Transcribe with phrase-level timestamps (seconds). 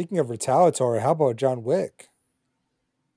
[0.00, 2.08] Speaking of retaliatory, how about John Wick?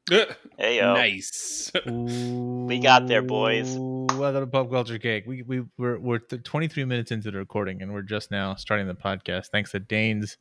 [0.58, 1.72] Hey yo, Nice.
[1.86, 3.74] we got there, boys.
[3.78, 5.24] Welcome to Pop Culture Cake.
[5.26, 8.86] We we we're we're th- 23 minutes into the recording, and we're just now starting
[8.88, 9.48] the podcast.
[9.48, 10.36] Thanks to Dane's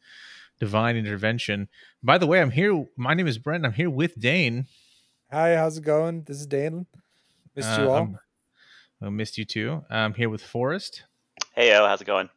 [0.59, 1.69] divine intervention.
[2.03, 2.87] By the way, I'm here.
[2.97, 3.65] My name is Brent.
[3.65, 4.67] I'm here with Dane.
[5.31, 6.25] Hi, how's it going?
[6.25, 6.87] This is Dane.
[7.55, 7.95] Missed Uh, you all.
[7.95, 8.19] I'm-
[9.01, 9.85] I missed you too.
[9.89, 11.05] I'm here with Forrest,
[11.55, 12.31] Hey yo, how's it going?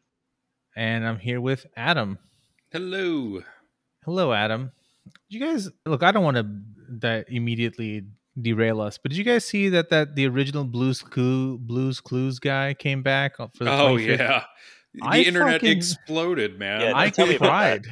[0.75, 2.19] and I'm here with Adam.
[2.71, 3.41] Hello.
[4.05, 4.71] Hello, Adam.
[5.05, 6.03] Did you guys look?
[6.03, 6.45] I don't want to
[7.01, 8.03] that immediately
[8.39, 12.39] derail us, but did you guys see that that the original Blues Clue Blues Clues
[12.39, 14.17] guy came back for the Oh 25th?
[14.19, 14.43] yeah.
[14.93, 16.79] The I internet fucking- exploded, man.
[16.79, 17.85] Yeah, I tell me about cried.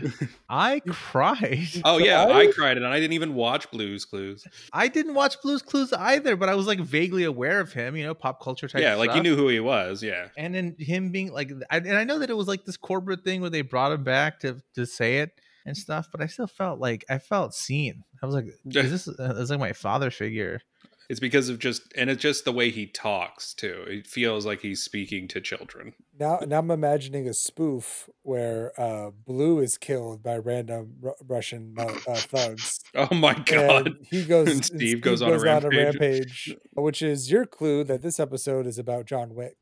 [0.47, 1.67] I cried.
[1.83, 2.47] oh yeah, cried?
[2.47, 4.45] I cried and I didn't even watch Blues Clues.
[4.71, 7.97] I didn't watch Blues Clues either, but I was like vaguely aware of him.
[7.97, 8.81] You know, pop culture type.
[8.81, 10.01] yeah, like you knew who he was.
[10.01, 10.27] Yeah.
[10.37, 13.25] And then him being like, I, and I know that it was like this corporate
[13.25, 15.31] thing where they brought him back to to say it
[15.65, 18.03] and stuff, but I still felt like I felt seen.
[18.21, 19.07] I was like, is this?
[19.07, 20.61] is like my father figure.
[21.09, 23.83] It's because of just and it's just the way he talks too.
[23.87, 25.93] It feels like he's speaking to children.
[26.17, 31.75] Now, now I'm imagining a spoof where uh, Blue is killed by random Ru- Russian
[31.77, 32.79] uh, uh, thugs.
[32.95, 33.87] Oh my god.
[33.87, 34.47] And he goes.
[34.51, 35.75] And Steve goes on a rampage.
[35.75, 39.57] rampage, which is your clue that this episode is about John Wick.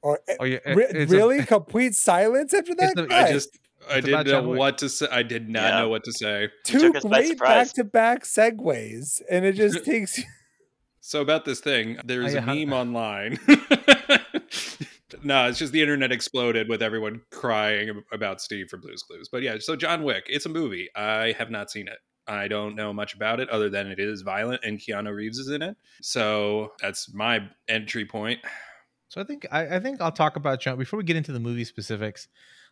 [0.00, 2.94] Or Oh yeah, re- it's a- really complete silence after that.
[2.94, 3.58] the- I Guys, just
[3.90, 4.58] I didn't know Wick.
[4.58, 5.06] what to say.
[5.10, 5.80] I did not Yeah.
[5.80, 6.48] know what to say.
[6.64, 10.20] two took great back-to-back segues, and it just takes.
[11.00, 13.38] So about this thing, there's Oh, a yeah, how- meme online.
[15.22, 19.28] no, it's just the internet exploded with everyone crying about Steve from Blue's Clues.
[19.30, 20.88] But yeah, so John Wick, it's a movie.
[20.94, 21.98] I have not seen it.
[22.26, 25.48] I don't know much about it other than it is violent and Keanu Reeves is
[25.48, 25.76] in it.
[26.02, 28.40] So that's my entry point.
[29.08, 31.40] So I think I, I think I'll talk about John before we get into the
[31.40, 32.28] movie specifics.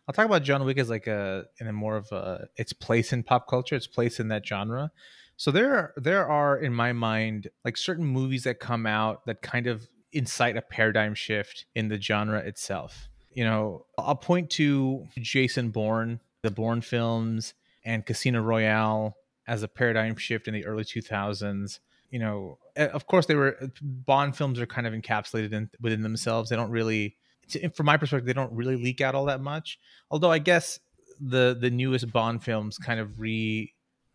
[0.07, 3.11] I'll talk about John Wick as like a in a more of a its place
[3.11, 4.91] in pop culture, its place in that genre.
[5.35, 9.41] So there are, there are in my mind like certain movies that come out that
[9.41, 13.09] kind of incite a paradigm shift in the genre itself.
[13.33, 17.53] You know, I'll point to Jason Bourne, the Bourne films,
[17.85, 19.15] and Casino Royale
[19.45, 23.57] as a paradigm shift in the early 2000s you know uh, of course they were
[23.81, 27.17] bond films are kind of encapsulated in, within themselves they don't really
[27.49, 29.79] to- from my perspective they don't really leak out all that much.
[30.09, 30.79] Although i guess
[31.19, 33.73] the the newest bond films kind of re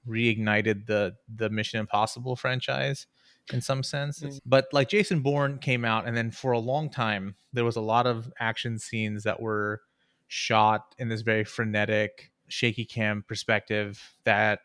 [0.08, 3.06] reignited the the mission impossible franchise
[3.52, 4.20] in some sense.
[4.20, 4.40] Mm.
[4.46, 7.80] but like jason bourne came out and then for a long time there was a
[7.80, 9.80] lot of action scenes that were
[10.28, 14.60] shot in this very frenetic shaky cam perspective that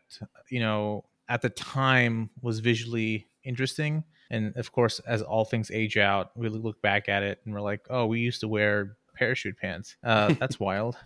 [0.49, 5.97] you know at the time was visually interesting and of course as all things age
[5.97, 9.57] out we look back at it and we're like oh we used to wear parachute
[9.57, 10.97] pants uh, that's wild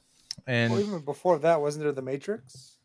[0.48, 2.78] and Well, even before that, wasn't there the Matrix?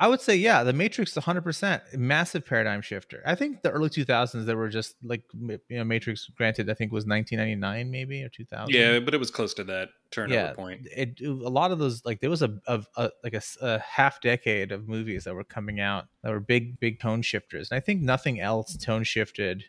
[0.00, 3.22] I would say, yeah, the Matrix, 100%, massive paradigm shifter.
[3.24, 6.90] I think the early 2000s, there were just like, you know, Matrix, granted, I think
[6.90, 8.74] was 1999 maybe or 2000.
[8.74, 10.52] Yeah, but it was close to that turnover yeah.
[10.52, 10.88] point.
[10.94, 13.78] It, a lot of those, like, there was a, a, a like a, s- a
[13.78, 17.70] half decade of movies that were coming out that were big, big tone shifters.
[17.70, 19.64] And I think nothing else tone shifted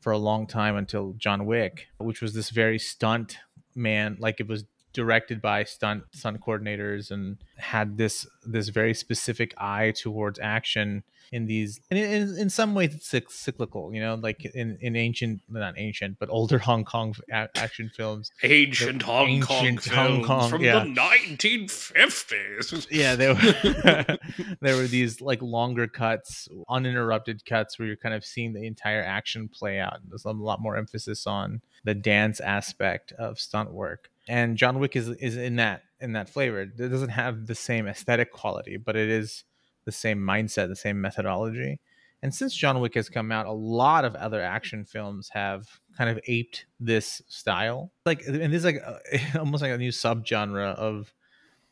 [0.00, 3.38] for a long time until John Wick, which was this very stunt
[3.74, 9.54] man, like it was directed by stunt stunt coordinators and had this this very specific
[9.58, 14.44] eye towards action in these and in, in some ways it's cyclical you know like
[14.54, 19.66] in in ancient not ancient but older hong kong a- action films Ancient Hong Kong
[19.66, 20.80] ancient films Hong Kong, from yeah.
[20.80, 22.86] the 1950s.
[22.90, 24.18] yeah there were
[24.60, 29.02] there were these like longer cuts uninterrupted cuts where you're kind of seeing the entire
[29.02, 34.10] action play out there's a lot more emphasis on the dance aspect of stunt work
[34.28, 37.86] and john wick is is in that in that flavor it doesn't have the same
[37.86, 39.44] aesthetic quality but it is
[39.88, 41.80] the same mindset the same methodology
[42.22, 45.66] and since john wick has come out a lot of other action films have
[45.96, 49.00] kind of aped this style like and there's like a,
[49.38, 51.12] almost like a new subgenre of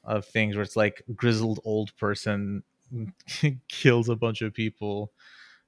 [0.05, 2.63] of things where it's like grizzled old person
[3.69, 5.13] kills a bunch of people.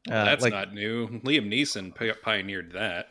[0.09, 1.09] Uh, That's like, not new.
[1.09, 3.09] Liam Neeson pioneered that.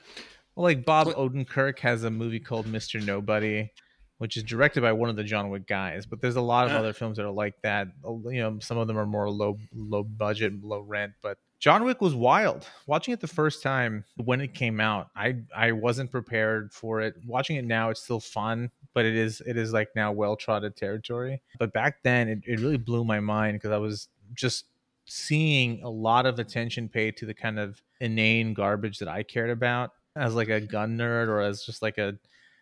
[0.56, 3.03] well, like Bob Odenkirk has a movie called Mr.
[3.03, 3.71] Nobody,
[4.17, 6.05] which is directed by one of the John Wick guys.
[6.05, 6.77] But there's a lot of Ah.
[6.77, 7.87] other films that are like that.
[8.05, 11.13] You know, some of them are more low low budget, low rent.
[11.21, 12.67] But John Wick was wild.
[12.85, 17.15] Watching it the first time when it came out, I I wasn't prepared for it.
[17.25, 20.75] Watching it now, it's still fun, but it is it is like now well trotted
[20.75, 21.41] territory.
[21.59, 24.65] But back then, it, it really blew my mind because I was just
[25.05, 29.49] seeing a lot of attention paid to the kind of inane garbage that I cared
[29.49, 32.17] about as like a gun nerd or as just like a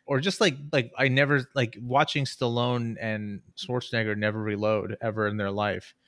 [0.05, 5.37] or just like like I never like watching Stallone and Schwarzenegger never reload ever in
[5.37, 5.93] their life.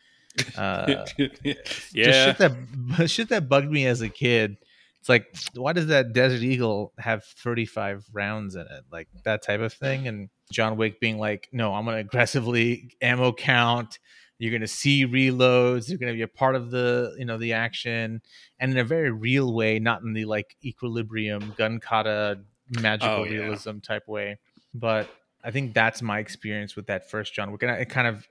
[0.56, 1.54] Uh, yeah.
[1.66, 4.58] just shit that shit that bugged me as a kid.
[5.00, 8.84] It's like, why does that Desert Eagle have 35 rounds in it?
[8.92, 10.08] Like that type of thing.
[10.08, 13.98] And John Wick being like, no, I'm gonna aggressively ammo count.
[14.38, 15.90] You're gonna see reloads.
[15.90, 18.22] You're gonna be a part of the, you know, the action,
[18.60, 23.24] and in a very real way, not in the like equilibrium gun kata magical Oh,
[23.24, 23.40] yeah.
[23.40, 24.38] realism type way.
[24.74, 25.10] But
[25.44, 28.28] I think that's my experience with that first John Wick, and I it kind of,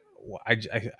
[0.46, 0.90] I, I,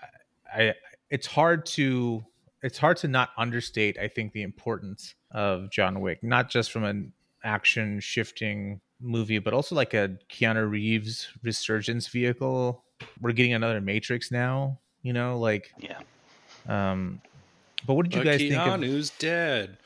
[0.54, 0.74] I,
[1.10, 2.24] it's hard to,
[2.62, 3.98] it's hard to not understate.
[3.98, 7.12] I think the importance of John Wick, not just from an
[7.44, 12.82] action shifting movie, but also like a Keanu Reeves resurgence vehicle.
[13.20, 15.98] We're getting another Matrix now, you know, like, Yeah.
[16.66, 17.20] um,
[17.86, 18.80] but what did you But guys think of?
[18.80, 19.76] Keanu's dead.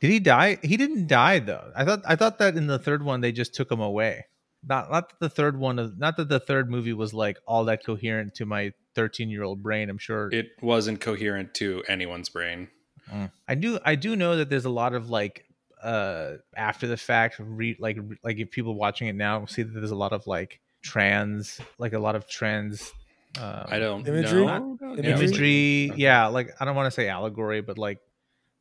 [0.00, 0.58] Did he die?
[0.62, 1.70] He didn't die though.
[1.76, 4.26] I thought I thought that in the third one they just took him away.
[4.66, 7.84] Not not that the third one not that the third movie was like all that
[7.84, 9.88] coherent to my 13 year old brain.
[9.90, 12.68] I'm sure It wasn't coherent to anyone's brain.
[13.10, 13.30] Mm.
[13.48, 15.44] I do I do know that there's a lot of like
[15.82, 19.90] uh after the fact re, like like if people watching it now see that there's
[19.90, 22.92] a lot of like trans like a lot of trans
[23.40, 24.44] um, I don't Imagery?
[24.44, 24.76] know.
[24.82, 25.12] Imagery?
[25.12, 27.98] imagery yeah like i don't want to say allegory but like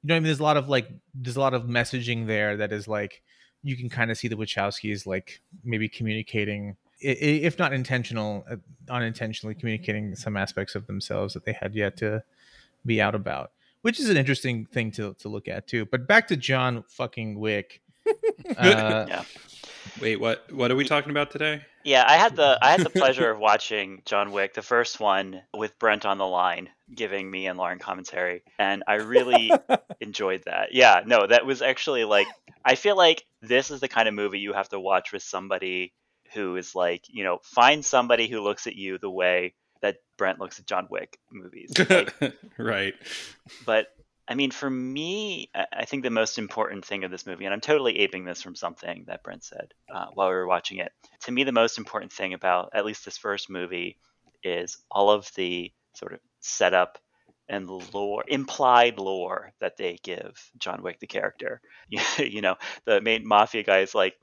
[0.04, 2.28] you know what i mean there's a lot of like there's a lot of messaging
[2.28, 3.22] there that is like
[3.64, 8.46] you can kind of see the wachowskis like maybe communicating i- i- if not intentional
[8.50, 8.56] uh,
[8.90, 12.24] unintentionally communicating some aspects of themselves that they had yet to
[12.86, 13.52] be out about
[13.82, 17.38] which is an interesting thing to, to look at too but back to john fucking
[17.40, 17.82] wick
[18.58, 19.24] uh, Yeah.
[20.02, 20.52] Wait, what?
[20.54, 21.62] What are we talking about today?
[21.84, 25.42] Yeah, I had the I had the pleasure of watching John Wick, the first one,
[25.56, 29.52] with Brent on the line, giving me and Lauren commentary, and I really
[30.02, 30.74] enjoyed that.
[30.74, 32.28] Yeah, no, that was actually like
[32.66, 35.94] I feel like this is the kind of movie you have to watch with somebody
[36.34, 40.40] who is like, you know, find somebody who looks at you the way that Brent
[40.40, 41.72] looks at John Wick movies.
[41.90, 42.14] Like,
[42.58, 42.94] right.
[43.66, 43.88] but
[44.30, 47.62] I mean, for me, I think the most important thing of this movie, and I'm
[47.62, 50.92] totally aping this from something that Brent said uh, while we were watching it.
[51.22, 53.98] To me, the most important thing about at least this first movie
[54.44, 57.00] is all of the sort of setup
[57.50, 61.60] and lore, implied lore that they give John Wick, the character.
[62.20, 62.56] you know,
[62.86, 64.14] the main mafia guy is like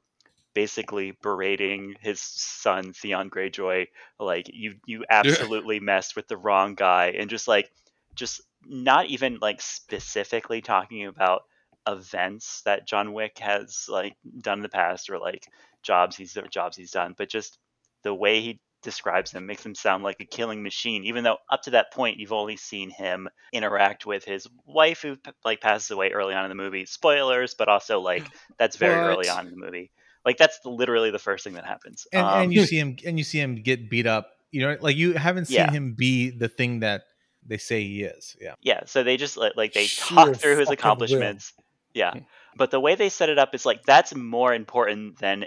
[0.54, 3.88] basically berating his son Theon Greyjoy,
[4.20, 7.72] like you you absolutely messed with the wrong guy, and just like
[8.14, 11.42] just not even like specifically talking about
[11.88, 15.44] events that John Wick has like done in the past or like
[15.82, 17.58] jobs he's jobs he's done, but just
[18.02, 21.62] the way he describes him makes him sound like a killing machine even though up
[21.62, 26.10] to that point you've only seen him interact with his wife who like passes away
[26.10, 26.86] early on in the movie.
[26.86, 28.22] Spoilers but also like
[28.58, 29.90] that's very early on in the movie.
[30.24, 32.06] Like that's literally the first thing that happens.
[32.12, 34.76] And, Um, and you see him and you see him get beat up you know
[34.80, 35.70] like you haven't seen Yeah.
[35.70, 37.02] him be the thing that
[37.46, 40.70] they say he is yeah Yeah, so they just like, they Sheer talk through his
[40.70, 41.52] accomplishments.
[41.94, 42.12] Yeah.
[42.12, 42.18] Hmm.
[42.58, 45.44] But the way they set it up is like that's more important than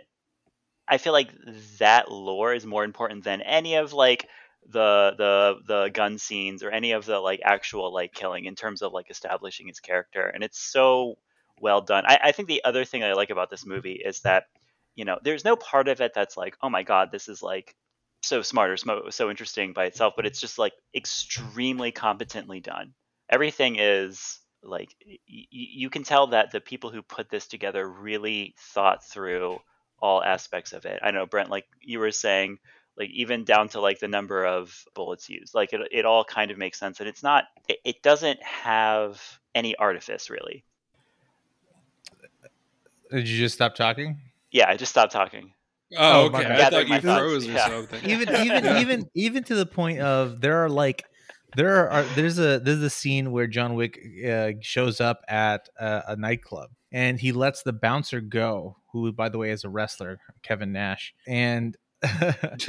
[0.87, 1.31] I feel like
[1.79, 4.27] that lore is more important than any of like
[4.67, 8.83] the the the gun scenes or any of the like actual like killing in terms
[8.83, 11.17] of like establishing his character and it's so
[11.59, 12.05] well done.
[12.05, 14.43] I, I think the other thing I like about this movie is that
[14.95, 17.75] you know there's no part of it that's like oh my god this is like
[18.21, 22.93] so smart or smo- so interesting by itself, but it's just like extremely competently done.
[23.29, 25.17] Everything is like y-
[25.49, 29.59] you can tell that the people who put this together really thought through
[30.01, 30.99] all aspects of it.
[31.01, 32.59] I know Brent, like you were saying,
[32.97, 36.51] like even down to like the number of bullets used, like it, it all kind
[36.51, 39.21] of makes sense, and it's not, it, it doesn't have
[39.55, 40.65] any artifice really.
[43.11, 44.19] did you just stop talking
[44.51, 45.53] Yeah, I just stopped talking.
[45.97, 46.43] Oh, Oh, okay.
[46.43, 46.61] bad.
[46.61, 47.67] I thought my you thoughts, froze or yeah.
[47.67, 48.09] something.
[48.09, 48.79] even even Yeah.
[48.81, 51.03] even even to the point of there are like
[51.55, 56.03] there are there's a there's a scene where John Wick uh, shows up at a,
[56.09, 60.19] a nightclub and he lets the bouncer go, who by the way is a wrestler,
[60.43, 61.75] Kevin Nash, and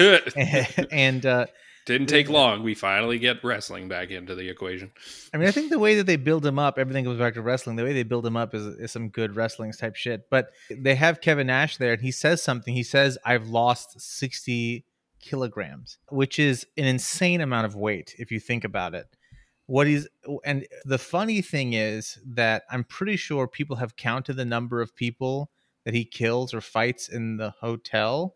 [0.90, 1.46] and uh,
[1.86, 2.62] Didn't take long.
[2.62, 4.92] We finally get wrestling back into the equation.
[5.32, 7.42] I mean, I think the way that they build him up, everything goes back to
[7.42, 7.76] wrestling.
[7.76, 10.28] The way they build him up is, is some good wrestling type shit.
[10.30, 12.74] But they have Kevin Nash there, and he says something.
[12.74, 14.84] He says, "I've lost sixty
[15.20, 19.06] kilograms," which is an insane amount of weight if you think about it.
[19.66, 20.06] What he's
[20.44, 24.94] and the funny thing is that I'm pretty sure people have counted the number of
[24.94, 25.50] people
[25.84, 28.34] that he kills or fights in the hotel,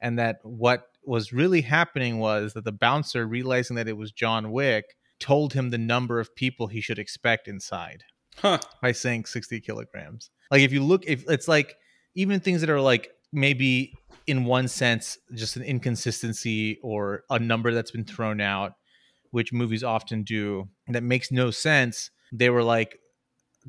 [0.00, 4.50] and that what was really happening was that the bouncer realizing that it was John
[4.50, 4.84] Wick
[5.20, 8.02] told him the number of people he should expect inside
[8.36, 8.58] Huh.
[8.82, 10.30] by saying 60 kilograms.
[10.50, 11.76] Like if you look, if it's like
[12.14, 13.94] even things that are like maybe
[14.26, 18.72] in one sense just an inconsistency or a number that's been thrown out,
[19.30, 22.10] which movies often do that makes no sense.
[22.32, 22.98] They were like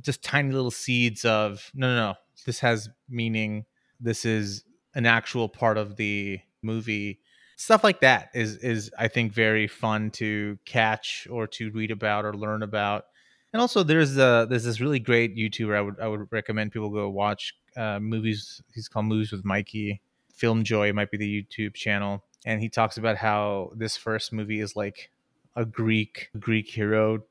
[0.02, 2.16] just tiny little seeds of no, no, no.
[2.46, 3.66] This has meaning.
[4.00, 4.64] This is
[4.94, 7.20] an actual part of the movie
[7.56, 12.26] stuff like that is is i think very fun to catch or to read about
[12.26, 13.06] or learn about.
[13.54, 16.90] And also there's uh there's this really great youtuber i would i would recommend people
[16.90, 20.02] go watch uh movies he's called movies with mikey.
[20.34, 22.24] Film joy might be the youtube channel.
[22.46, 25.10] And he talks about how this first movie is like
[25.56, 27.24] a greek greek hero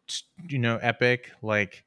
[0.48, 1.30] you know epic.
[1.42, 1.84] Like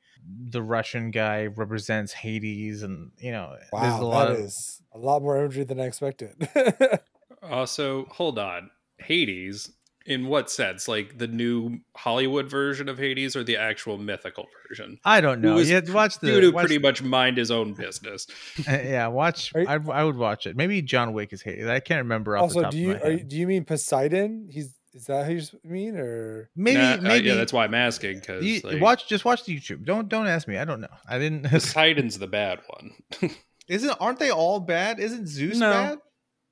[0.49, 4.97] the russian guy represents hades and you know Wow, there's a lot of is a
[4.99, 6.47] lot more imagery than I expected.
[7.49, 8.69] Also, hold on.
[8.99, 9.71] Hades,
[10.05, 10.87] in what sense?
[10.87, 14.99] Like the new Hollywood version of Hades or the actual mythical version?
[15.05, 15.55] I don't know.
[15.55, 18.27] was Yeah, watch the Dude who watch pretty the- much mind his own business.
[18.67, 19.51] Uh, yeah, watch.
[19.55, 20.55] You- I, I would watch it.
[20.55, 21.67] Maybe John Wick is Hades.
[21.67, 23.47] I can't remember off the also, top do of you, my are you do you
[23.47, 24.47] mean Poseidon?
[24.51, 28.19] He's is that who you mean or maybe Nah, uh, yeah, that's why I'm asking
[28.19, 29.07] because like, watch.
[29.07, 29.85] Just watch the YouTube.
[29.85, 30.57] Don't don't ask me.
[30.57, 30.87] I don't know.
[31.07, 31.43] I didn't.
[31.49, 33.31] Poseidon's the bad one.
[33.67, 34.99] Isn't aren't they all bad?
[34.99, 35.71] Isn't Zeus No.
[35.71, 35.97] bad?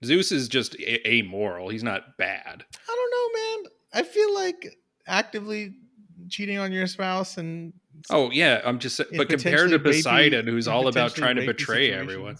[0.04, 1.70] Zeus is just a- amoral.
[1.70, 2.66] He's not bad.
[2.90, 3.72] I don't know, man.
[3.94, 5.74] I feel like actively
[6.30, 7.74] cheating on your spouse and
[8.10, 11.46] Oh yeah, I'm just but compared to potentially rapey- Poseidon, who's all about trying to
[11.46, 12.02] betray situations.
[12.02, 12.38] everyone.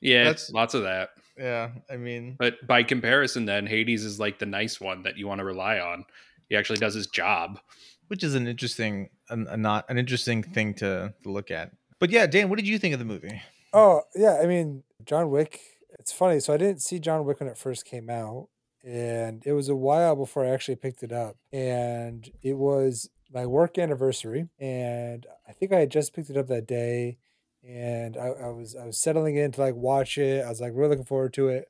[0.00, 1.10] Yeah, That's- lots of that.
[1.38, 5.26] Yeah, I mean, But by comparison, then Hades is like the nice one that you
[5.26, 6.04] want to rely on.
[6.48, 7.58] He actually does his job.
[8.08, 11.72] which is an interesting, an, a not an interesting thing to, to look at.
[11.98, 13.42] But yeah, Dan, what did you think of the movie?
[13.72, 15.60] Oh yeah, I mean John Wick.
[15.98, 16.40] It's funny.
[16.40, 18.48] So I didn't see John Wick when it first came out,
[18.84, 21.36] and it was a while before I actually picked it up.
[21.52, 26.48] And it was my work anniversary, and I think I had just picked it up
[26.48, 27.18] that day.
[27.66, 30.44] And I, I was I was settling in to like watch it.
[30.44, 31.68] I was like really looking forward to it.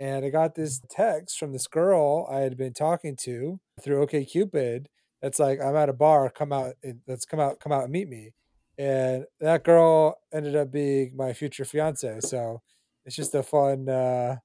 [0.00, 4.86] And I got this text from this girl I had been talking to through OKCupid.
[5.20, 6.28] That's like, I'm at a bar.
[6.28, 6.74] Come out.
[7.06, 7.60] Let's come out.
[7.60, 8.32] Come out and meet me
[8.78, 12.62] and that girl ended up being my future fiance so
[13.04, 14.36] it's just a fun uh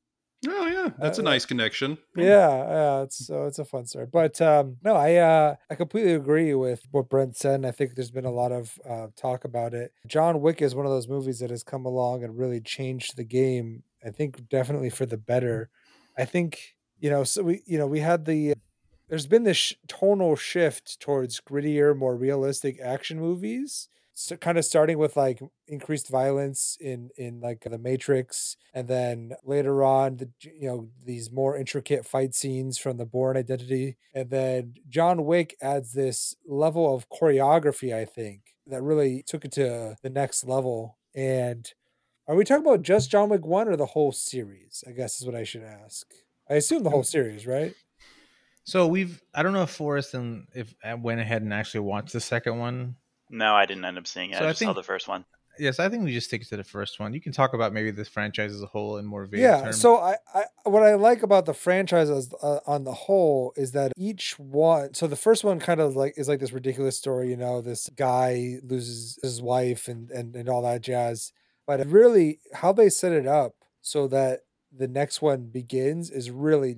[0.47, 1.97] Oh yeah, that's a Uh, nice connection.
[2.15, 3.01] yeah yeah.
[3.01, 4.05] it's so it's a fun story.
[4.11, 7.95] But um no i uh i completely agree with what brent said and i think
[7.95, 9.93] there's been a lot of uh talk about it.
[10.05, 13.23] John wick is one of those movies that has come along and really changed the
[13.23, 15.69] game i think definitely for the better.
[16.17, 18.53] I think you know so we you know we had the
[19.09, 24.65] there's been this sh- tonal shift towards grittier more realistic action movies so kind of
[24.65, 30.29] starting with like increased violence in in like the matrix and then later on the
[30.41, 35.55] you know these more intricate fight scenes from the Bourne identity and then john wick
[35.61, 40.97] adds this level of choreography i think that really took it to the next level
[41.15, 41.73] and
[42.27, 45.27] are we talking about just john wick 1 or the whole series i guess is
[45.27, 46.07] what i should ask
[46.49, 47.75] i assume the whole um, series right
[48.63, 52.11] So we've I don't know if Forrest and if I went ahead and actually watched
[52.11, 52.97] the second one.
[53.29, 54.37] No, I didn't end up seeing it.
[54.37, 55.25] So I I just saw the first one.
[55.59, 57.13] Yes, I think we just stick to the first one.
[57.13, 59.81] You can talk about maybe this franchise as a whole in more vague yeah terms.
[59.81, 63.91] so I, I what i like about the franchises uh, on the whole is that
[63.97, 67.37] each one so the first one kind of like is like this ridiculous story you
[67.37, 71.31] know this guy loses his wife and and, and all that jazz
[71.65, 74.41] but really how they set it up so that
[74.75, 76.77] the next one begins is really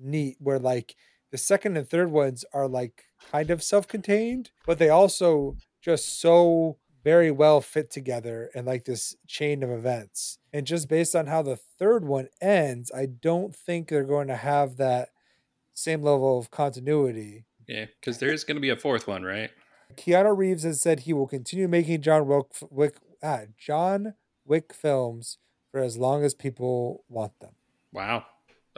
[0.00, 0.94] neat where like
[1.30, 6.78] the second and third ones are like kind of self-contained but they also just so
[7.04, 11.40] very well fit together and like this chain of events and just based on how
[11.42, 15.08] the third one ends i don't think they're going to have that
[15.72, 19.50] same level of continuity Yeah, because there is going to be a fourth one, right?
[19.96, 25.38] keanu reeves has said he will continue making john wick, wick ah, john wick films
[25.70, 27.52] for as long as people want them
[27.92, 28.26] Wow.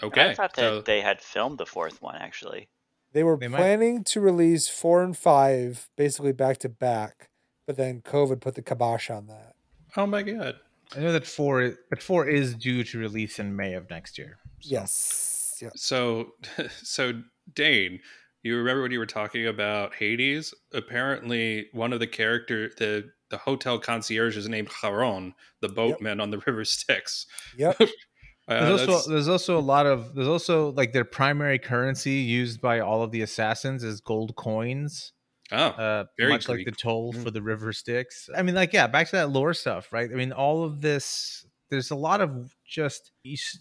[0.03, 0.31] Okay.
[0.31, 2.69] I thought that so- they had filmed the fourth one actually.
[3.13, 7.29] They were They might- planning to release four and five basically back to back,
[7.67, 9.55] but then COVID put the kibosh on that.
[9.97, 10.57] oh my god.
[10.97, 14.39] I know that four that four is due to release in May of next year.
[14.61, 15.59] So- Yes.
[15.63, 15.71] Yeah.
[15.77, 16.33] So,
[16.83, 17.23] so
[17.55, 18.01] Dane,
[18.43, 20.55] you remember when you were talking about Hades?
[20.73, 26.31] Apparently, one of the character, the the hotel concierge is named Charon, the boatman on
[26.31, 27.27] the River Styx.
[27.57, 27.81] Yep.
[28.51, 32.15] Uh, There's that's- also there's also a lot of there's also like their primary currency
[32.15, 35.13] used by all of the assassins is gold coins.
[35.53, 37.23] oh, Uh, Very much like the toll Mm.
[37.23, 38.29] for the river Styx.
[38.37, 40.11] I mean, like yeah, back to that lore stuff, right?
[40.11, 41.47] I mean, all of this.
[41.71, 43.13] There's a lot of just.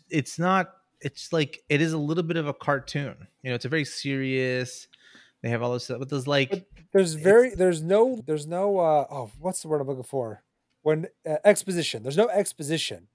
[0.09, 0.71] It's not.
[1.01, 3.27] It's like it is a little bit of a cartoon.
[3.43, 4.87] You know, it's a very serious.
[5.43, 8.79] They have all this stuff, but there's like But there's very there's no there's no
[8.79, 10.43] uh oh what's the word I'm looking for
[10.81, 13.07] when uh, exposition there's no exposition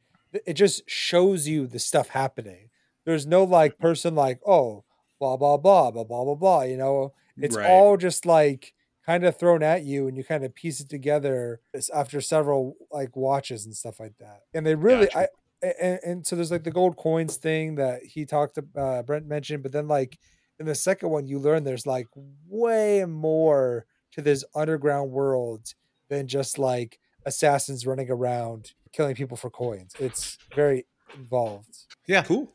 [0.46, 2.70] it just shows you the stuff happening.
[3.04, 4.84] There's no like person like, oh,
[5.20, 6.62] blah blah blah blah blah blah blah.
[6.62, 7.68] You know, it's Right.
[7.68, 8.72] all just like
[9.06, 11.60] kind of thrown at you, and you kind of piece it together
[11.94, 14.40] after several like watches and stuff like that.
[14.54, 15.28] And they really, Gotcha.
[15.62, 19.02] I and, and so there's like the gold coins thing that he talked about, uh,
[19.02, 20.18] Brent mentioned, but then like
[20.58, 22.06] in the second one, you learn there's like
[22.46, 25.74] way more to this underground world
[26.08, 29.92] than just like assassins running around killing people for coins.
[29.98, 30.86] It's very
[31.16, 31.76] involved.
[32.06, 32.50] Yeah, Cool.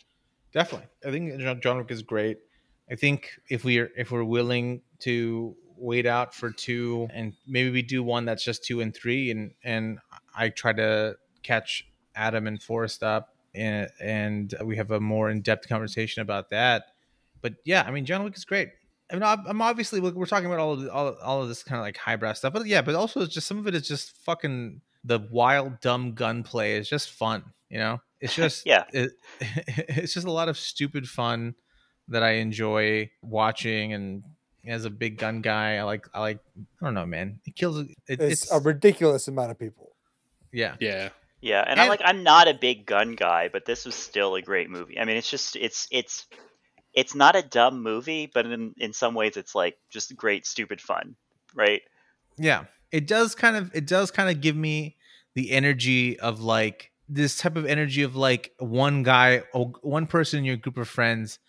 [0.53, 0.87] definitely.
[1.05, 2.37] I think John, Wick is great.
[2.91, 7.81] I think if we're if we're willing to wait out for two and maybe we
[7.81, 9.99] do one that's just two and three and and
[10.35, 15.41] I try to catch Adam and Forrest up and and we have a more in
[15.41, 16.85] depth conversation about that.
[17.41, 18.69] But yeah, I mean John Wick is great.
[19.11, 21.83] I mean, I'm obviously we're talking about all of all, all of this kind of
[21.85, 24.81] like highbrow stuff, but yeah, but also it's just some of it is just fucking
[25.03, 28.01] the wild dumb gunplay is just fun, you know.
[28.19, 28.85] It's just Yeah.
[28.91, 31.55] it, it's just a lot of stupid fun
[32.09, 33.93] that I enjoy watching.
[33.93, 34.23] And
[34.67, 36.39] as a big gun guy, I like I like
[36.81, 37.39] I don't know, man.
[37.45, 37.79] It kills.
[37.79, 39.95] It, It's, it's a ridiculous amount of people.
[40.51, 41.09] yeah, Yeah.
[41.41, 44.41] Yeah, and, I'm like I'm not a big gun guy, but this was still a
[44.41, 44.99] great movie.
[44.99, 46.27] I mean, it's just it's it's
[46.93, 50.81] it's not a dumb movie, but in in some ways it's like just great stupid
[50.81, 51.15] fun,
[51.55, 51.81] right?
[52.37, 52.65] yeah.
[52.91, 54.97] It does kind of it does kind of give me
[55.35, 60.07] the energy of like this type of energy of like one guy oh, or one
[60.07, 61.39] person in your group of friends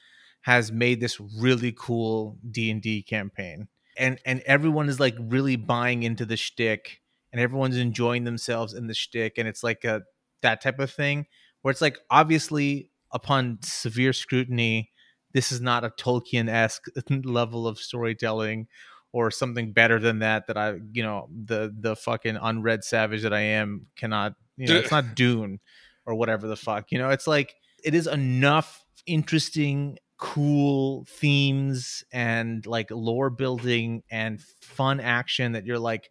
[0.43, 5.57] has made this really cool D and D campaign, and and everyone is like really
[5.57, 7.01] buying into the shtick,
[7.33, 10.03] and everyone's enjoying themselves in the shtick, and it's like a
[10.43, 11.27] that type of thing
[11.63, 14.91] where it's like obviously upon severe scrutiny,
[15.33, 16.87] this is not a Tolkien esque
[17.25, 18.67] level of storytelling
[19.13, 23.33] or something better than that that I you know the the fucking unread savage that
[23.33, 25.61] I am cannot you know it's not Dune
[26.07, 32.67] or whatever the fuck you know it's like it is enough interesting cool themes and
[32.67, 36.11] like lore building and fun action that you're like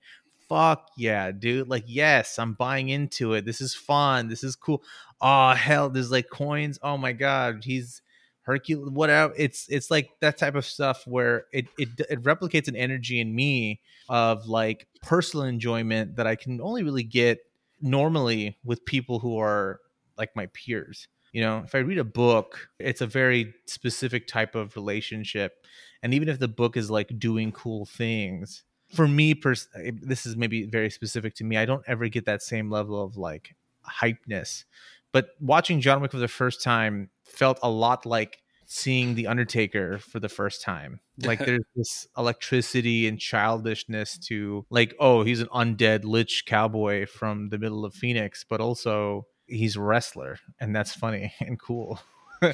[0.49, 3.45] fuck yeah dude like yes i'm buying into it.
[3.45, 4.27] This is fun.
[4.27, 4.83] This is cool.
[5.21, 6.79] Oh hell there's like coins.
[6.81, 8.01] Oh my god he's
[8.49, 12.75] hercules whatever it's it's like that type of stuff where it it, it replicates an
[12.75, 17.39] energy in me of like personal enjoyment that i can only really get
[17.81, 19.79] normally with people who are
[20.17, 21.61] like my peers you know?
[21.63, 25.63] If i read a book it's a very specific type of relationship
[26.01, 29.69] and even if the book is like doing cool things for me pers-
[30.01, 33.15] this is maybe very specific to me i don't ever get that same level of
[33.15, 33.55] like
[34.01, 34.65] hypeness
[35.11, 39.97] but watching john wick for the first time felt a lot like seeing the undertaker
[39.97, 45.47] for the first time like there's this electricity and childishness to like oh he's an
[45.47, 50.93] undead lich cowboy from the middle of phoenix but also he's a wrestler and that's
[50.93, 51.99] funny and cool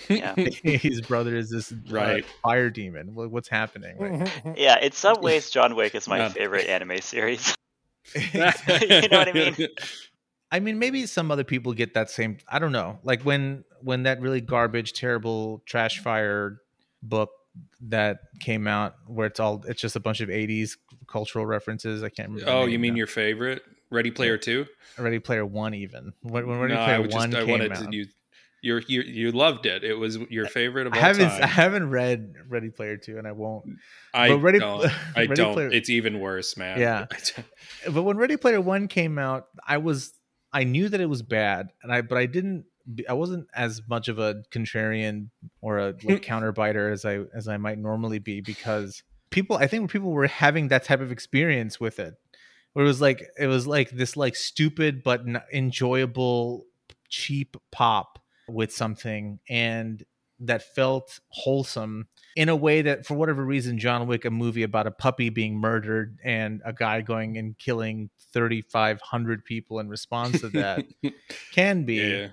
[0.09, 0.33] Yeah.
[0.63, 2.23] his brother is this Right.
[2.23, 6.29] uh, fire demon what's happening like, Yeah, in some ways, John Wick is my Yeah.
[6.29, 7.53] favorite anime series.
[8.15, 9.55] you know what I mean?
[10.51, 12.37] I mean, maybe some other people get that same.
[12.47, 12.99] I don't know.
[13.03, 16.57] Like when when that really garbage, terrible trash fire
[17.03, 17.29] book
[17.81, 20.71] that came out, where it's all it's just a bunch of '80s
[21.07, 22.03] cultural references.
[22.03, 22.51] I can't remember.
[22.51, 22.97] Oh, you mean now.
[22.97, 23.61] your favorite?
[23.91, 24.65] Ready Player Two?
[24.97, 25.75] Ready Player One?
[25.75, 28.07] Even when, when Ready no, Player I One just I wanted out, to you.
[28.61, 29.83] You you you loved it.
[29.83, 31.43] It was your favorite of I all haven't time.
[31.43, 33.65] I haven't read Ready Player Two, and I won't.
[34.11, 34.85] I but Ready- don't.
[35.15, 35.53] I Ready don't.
[35.53, 36.79] Player- It's even worse, man.
[36.79, 37.05] Yeah.
[37.91, 40.13] but when Ready Player One came out, I was
[40.51, 42.65] I knew that it was bad, and I but I didn't
[43.09, 45.29] I wasn't as much of a contrarian
[45.61, 49.91] or a like, counterbiter as I as I might normally be because people I think
[49.91, 52.15] people were having that type of experience with it,
[52.73, 56.65] where it was like it was like this like stupid but n- enjoyable
[57.09, 60.03] cheap pop with something and
[60.39, 64.85] that felt wholesome in a way that for whatever reason John Wick a movie about
[64.85, 70.49] a puppy being murdered and a guy going and killing 3500 people in response to
[70.49, 70.85] that
[71.53, 72.27] can be yeah.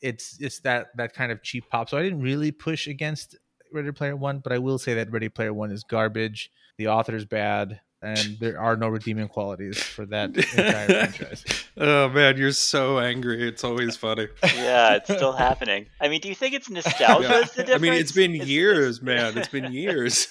[0.00, 3.36] It's it's that that kind of cheap pop so I didn't really push against
[3.72, 7.24] Ready Player 1 but I will say that Ready Player 1 is garbage the author's
[7.24, 11.44] bad and there are no redeeming qualities for that entire franchise
[11.76, 13.46] oh man, you're so angry.
[13.48, 14.28] It's always funny.
[14.42, 15.86] yeah, it's still happening.
[16.00, 17.28] I mean, do you think it's nostalgia?
[17.28, 17.40] Yeah.
[17.40, 19.36] Is the I mean, it's been It's- years, it's- man.
[19.38, 20.26] It's been years.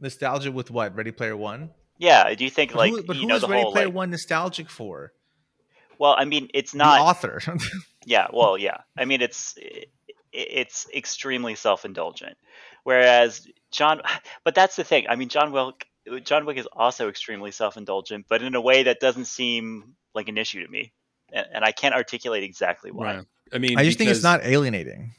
[0.00, 3.22] nostalgia with what Ready Player 1 Yeah, do you think But like who, but you
[3.22, 3.94] who know is the Ready whole Player like?
[3.94, 5.12] One nostalgic for?
[5.98, 7.00] Well, I mean, it's The not.
[7.00, 7.40] author.
[8.06, 8.78] Yeah, well, yeah.
[8.96, 9.54] I mean, it's
[10.32, 12.36] it's extremely self-indulgent.
[12.84, 14.00] Whereas John,
[14.44, 15.06] but that's the thing.
[15.10, 15.86] I mean, John Wick,
[16.24, 20.38] John Wick is also extremely self-indulgent, but in a way that doesn't seem like an
[20.38, 20.92] issue to me,
[21.32, 23.16] and, and I can't articulate exactly why.
[23.16, 23.26] Right.
[23.52, 25.10] I mean, I just think it's not alienating.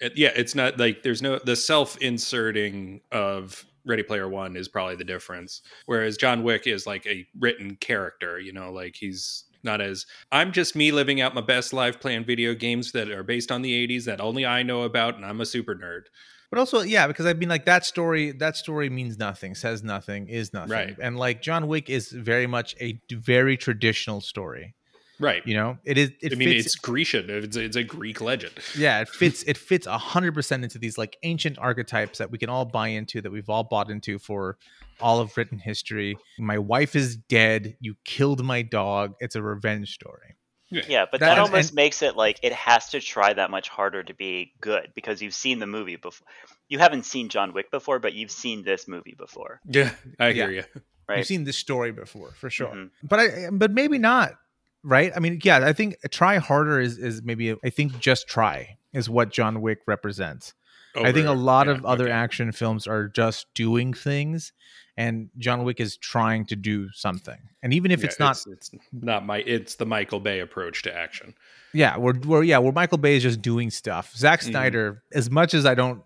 [0.00, 4.96] it- yeah, it's not like there's no the self-inserting of Ready Player One is probably
[4.96, 5.62] the difference.
[5.86, 10.52] Whereas John Wick is like a written character, you know, like he's not as I'm
[10.52, 13.86] just me living out my best life playing video games that are based on the
[13.86, 16.02] 80s that only I know about and I'm a super nerd.
[16.50, 20.26] But also, yeah, because I mean, like that story, that story means nothing, says nothing,
[20.28, 20.96] is nothing, Right.
[21.00, 24.74] and like John Wick is very much a very traditional story.
[25.20, 25.46] Right.
[25.46, 26.10] You know, it is.
[26.22, 27.26] It I mean, fits, it's Grecian.
[27.28, 28.54] It's, it's a Greek legend.
[28.76, 29.42] yeah, it fits.
[29.44, 32.88] It fits a hundred percent into these like ancient archetypes that we can all buy
[32.88, 34.56] into, that we've all bought into for
[35.00, 36.16] all of written history.
[36.38, 37.76] My wife is dead.
[37.80, 39.14] You killed my dog.
[39.20, 40.36] It's a revenge story.
[40.72, 43.68] Yeah, but That- that, almost and- makes it like it has to try that much
[43.68, 46.26] harder to be good because you've seen the movie before.
[46.68, 50.50] You haven't seen John Wick before, but you've seen this movie before, Yeah, I hear
[50.52, 50.62] you.
[51.08, 51.18] right?
[51.18, 52.68] You've seen this story before, for sure.
[52.68, 52.90] Mhm.
[53.02, 54.34] But I, but maybe not,
[54.82, 55.12] right?
[55.14, 59.08] I mean, yeah, I think try harder is is maybe I think just try is
[59.08, 60.54] what John Wick represents.
[60.96, 62.12] I think a lot yeah, of other okay.
[62.12, 64.52] action films are just doing things,
[64.96, 67.38] and John Wick is trying to do something.
[67.62, 69.38] And even if Yeah, it's not, it's, not my.
[69.38, 71.34] It's the Michael Bay approach to action.
[71.72, 74.12] yeah, we're, we're yeah, where Michael Bay is just doing stuff.
[74.16, 74.50] Zack Mhm.
[74.50, 76.02] Snyder, as much as I don't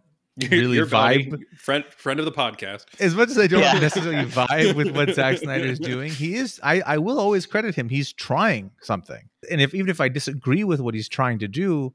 [0.51, 2.87] really Your buddy, vibe, friend friend of the podcast.
[3.01, 3.79] as much as I don't Yeah.
[3.79, 6.59] necessarily vibe with what Zack Snyder is doing, he is.
[6.63, 7.89] I I will always credit him.
[7.89, 11.95] He's trying something, and if even if I disagree with what he's trying to do,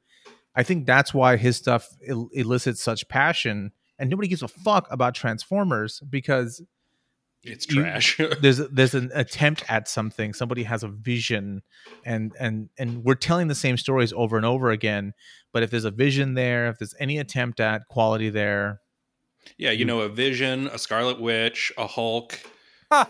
[0.55, 4.87] I think that's why his stuff el- elicits such passion, and nobody gives a fuck
[4.89, 6.61] about Transformers because
[7.43, 8.17] It's You- trash.
[8.41, 10.33] there's there's an attempt at something.
[10.33, 11.61] Somebody has a vision,
[12.05, 15.13] and and and we're telling the same stories over and over again.
[15.53, 18.81] But if there's a vision there, if there's any attempt at quality there,
[19.57, 22.39] yeah, you know, a Vision, a Scarlet Witch, a Hulk.
[22.91, 23.03] Hmm.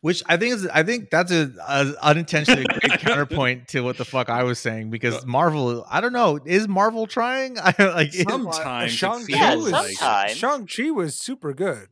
[0.00, 4.04] Which I think is, I think that's a, a unintentionally great counterpoint to what the
[4.04, 7.58] fuck I was saying because uh, Marvel, I don't know, is Marvel trying?
[7.62, 10.32] I like, it- Some- Sometimes Shang-Chi was, sometimes.
[10.32, 11.88] Shang-Chi was super good.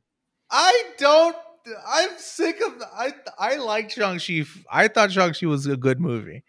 [0.51, 1.35] I don't.
[1.89, 2.75] I'm sick of.
[2.97, 4.45] I I like Shang Chi.
[4.71, 6.45] I thought Shang Chi was a good movie,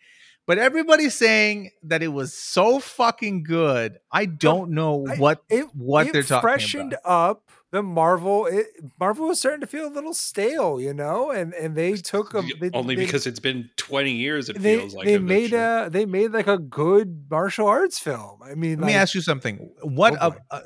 [0.47, 3.99] but everybody's saying that it was so fucking good.
[4.11, 7.29] I don't know I- what It what it they're talking freshened about.
[7.31, 8.45] up the Marvel.
[8.45, 12.33] It, Marvel was starting to feel a little stale, you know, and and they took
[12.33, 15.05] a they, Only they, because it's been 20 years, it they feels like.
[15.05, 18.39] they of this made a they made like a good martial arts film.
[18.41, 19.69] I mean, Let me ask you something.
[19.81, 20.61] What Oh, up, uh,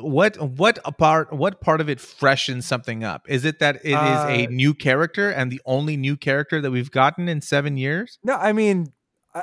[0.00, 3.26] what what a part what part of it freshens something up?
[3.28, 6.70] Is it that it is a Uh, new character and the only new character that
[6.70, 8.18] we've gotten in seven years?
[8.24, 8.92] No, I mean,
[9.34, 9.42] I,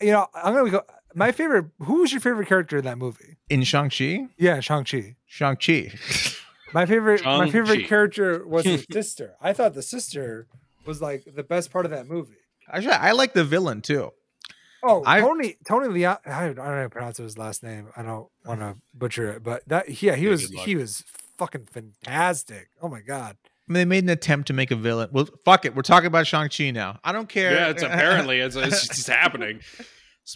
[0.00, 0.82] you know, I'm gonna go.
[1.14, 1.66] My favorite.
[1.80, 3.36] Who was your favorite character in that movie?
[3.48, 5.16] In Shang Chi, Yeah, Shang Chi.
[5.26, 5.90] Shang Chi.
[6.74, 7.24] My favorite.
[7.24, 7.50] my Shang-Chi.
[7.50, 9.34] favorite character was his sister.
[9.40, 10.46] I thought the sister
[10.84, 12.36] was like the best part of that movie.
[12.70, 14.10] Actually, I like the villain too.
[14.82, 16.18] Oh, I- Tony Tony Leon.
[16.26, 17.88] I don't, I know how to pronounce his last name.
[17.96, 21.04] I don't want to butcher it, but that yeah, he Yeah, was he was
[21.38, 22.68] fucking fantastic.
[22.82, 23.38] Oh my god.
[23.68, 25.10] I mean, they made an attempt to make a villain.
[25.12, 25.74] Well, fuck it.
[25.74, 26.98] We're talking about Shang Chi now.
[27.04, 27.52] I don't care.
[27.52, 29.60] Yeah, it's apparently it's, it's just happening.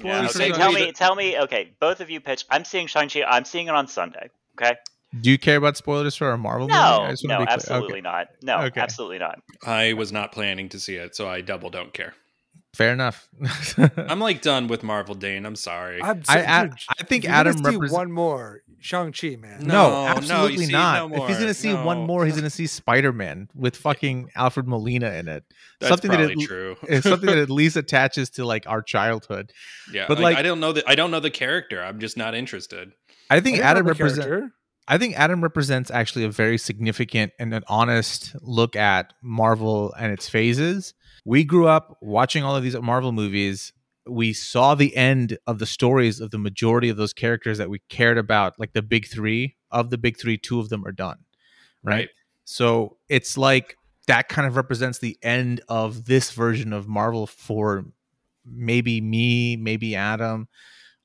[0.00, 0.58] Yeah, Spoilers for okay, Shang-Chi.
[0.58, 1.38] tell me, tell me.
[1.40, 2.46] Okay, both of you pitch.
[2.48, 3.22] I'm seeing Shang Chi.
[3.24, 4.30] I'm seeing it on Sunday.
[4.58, 4.74] Okay.
[5.20, 6.78] Do you care about spoilers for a Marvel movie?
[6.78, 8.00] No, I no, absolutely Okay.
[8.00, 8.28] not.
[8.42, 8.80] No, Okay.
[8.80, 9.40] absolutely not.
[9.66, 12.14] I was not planning to see it, so I double don't care.
[12.74, 13.28] Fair enough.
[13.98, 15.44] I'm like done with Marvel, Dane.
[15.44, 16.02] I'm sorry.
[16.02, 19.61] I'm so- I- dude, I think if you're Adam see one more Shang Chi man.
[19.61, 21.11] No, No, no, absolutely you see, not.
[21.11, 24.66] no if he's gonna see one more, he's gonna see Spider Man with fucking Alfred
[24.66, 25.44] Molina in it.
[25.80, 26.76] That's something that probably it- true.
[26.88, 29.52] It's something that at least attaches to like our childhood.
[29.92, 31.82] yeah, but, like, like- I don't know that I don't know the character.
[31.82, 32.92] I'm just not interested.
[33.28, 34.52] I I think didn't Adam represents.
[34.88, 40.11] I think Adam represents actually a very significant and an honest look at Marvel and
[40.12, 40.94] its phases.
[41.24, 43.72] We grew up watching all of these Marvel movies.
[44.08, 47.80] We saw the end of the stories of the majority of those characters that we
[47.88, 49.56] cared about, like the big three.
[49.70, 51.18] Of the big three, two of them are done.
[51.82, 51.94] Right.
[51.94, 52.08] Right.
[52.44, 57.85] So it's like that kind of represents the end of this version of Marvel for
[58.44, 60.48] maybe me, maybe Adam.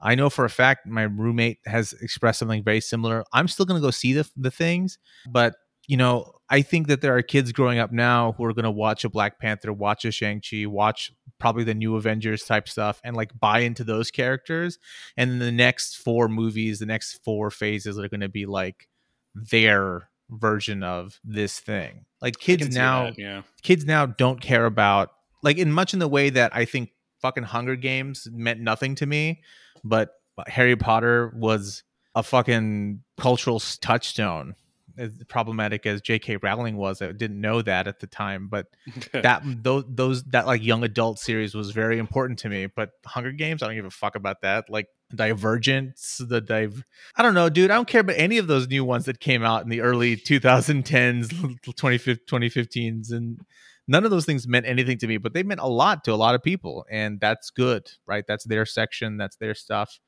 [0.01, 3.23] I know for a fact my roommate has expressed something very similar.
[3.33, 4.97] I'm still going to go see the the things,
[5.29, 5.55] but
[5.87, 8.71] you know, I think that there are kids growing up now who are going to
[8.71, 13.15] watch a Black Panther, watch a Shang-Chi, watch probably the new Avengers type stuff and
[13.15, 14.79] like buy into those characters.
[15.17, 18.87] And then the next four movies, the next four phases are going to be like
[19.35, 22.05] their version of this thing.
[22.21, 23.41] Like kids now that, yeah.
[23.61, 25.11] kids now don't care about
[25.43, 29.05] like in much in the way that I think fucking Hunger Games meant nothing to
[29.05, 29.41] me,
[29.83, 30.09] but
[30.47, 31.83] Harry Potter was
[32.15, 34.55] a fucking cultural touchstone.
[34.97, 36.37] As problematic as J.K.
[36.37, 37.01] Rowling was.
[37.01, 38.67] I didn't know that at the time, but
[39.13, 42.67] that those those that like young adult series was very important to me.
[42.67, 44.69] But Hunger Games, I don't give a fuck about that.
[44.69, 46.83] Like Divergence, the dive.
[47.15, 47.71] I don't know, dude.
[47.71, 50.17] I don't care about any of those new ones that came out in the early
[50.17, 51.29] 2010s,
[51.63, 53.39] 2015s, and
[53.87, 56.15] none of those things meant anything to me, but they meant a lot to a
[56.15, 58.25] lot of people, and that's good, right?
[58.27, 59.99] That's their section, that's their stuff.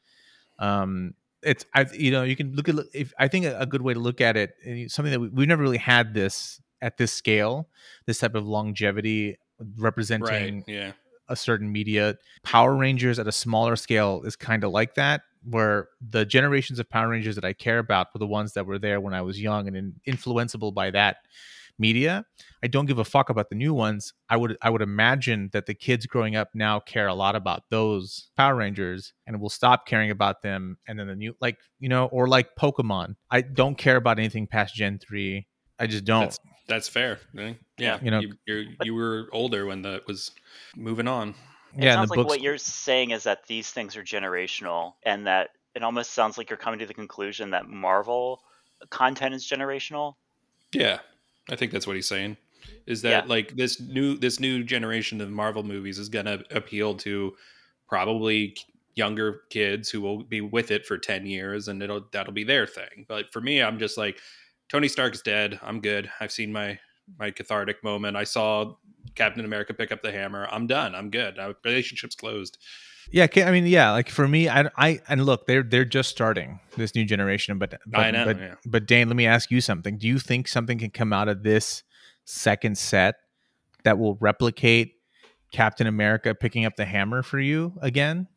[0.60, 3.94] Um, it's I you know you can look at if I think a, good way
[3.94, 4.56] to look at it
[4.92, 7.70] something that we, we've never really had this at this scale
[8.06, 9.38] this type of longevity
[9.78, 10.92] representing right, yeah.
[11.28, 15.90] a certain media power rangers at a smaller scale is kind of like that where
[16.02, 19.00] the generations of power rangers that i care about were the ones that were there
[19.00, 21.18] when i was young and in, influenceable by that
[21.80, 22.26] media.
[22.64, 24.14] I don't give a fuck about the new ones.
[24.30, 27.64] I would I would imagine that the kids growing up now care a lot about
[27.70, 31.90] those Power Rangers and will stop caring about them and then the new like, you
[31.90, 33.16] know, or like Pokemon.
[33.32, 35.48] I don't care about anything past Gen 3.
[35.80, 36.22] I just don't.
[36.22, 37.20] That's, that's fair.
[37.78, 38.00] Yeah.
[38.02, 40.32] You know, you, you were older when that was
[40.76, 41.30] moving on.
[41.78, 42.30] It yeah, sounds like books...
[42.30, 46.50] what you're saying is that these things are generational and that it almost sounds like
[46.50, 48.42] you're coming to the conclusion that Marvel
[48.90, 50.16] content is generational.
[50.74, 51.00] Yeah.
[51.50, 52.38] I think that's what he's saying.
[52.86, 53.30] Is that yeah.
[53.30, 57.36] like this new this new generation of Marvel movies is going to appeal to
[57.88, 58.56] probably
[58.96, 62.68] younger kids who will be with it for 10 years and it'll that'll be their
[62.68, 63.06] thing.
[63.08, 64.20] But for me, I'm just like
[64.68, 65.60] Tony Stark's dead.
[65.64, 66.10] I'm good.
[66.20, 66.80] I've seen my
[67.18, 68.16] my cathartic moment.
[68.16, 68.76] I saw
[69.16, 70.48] Captain America pick up the hammer.
[70.52, 70.94] I'm done.
[70.94, 71.40] I'm good.
[71.40, 72.58] Our relationship's closed.
[73.12, 76.60] Yeah, I mean, yeah, like for me, I, I, and look, they're they're just starting
[76.78, 78.56] this new generation, but, but I know, but, yeah.
[78.66, 79.98] but Dane, let me ask you something.
[79.98, 81.84] Do you think something can come out of this
[82.26, 83.16] second set
[83.84, 84.94] that will replicate
[85.52, 88.28] Captain America picking up the hammer for you again?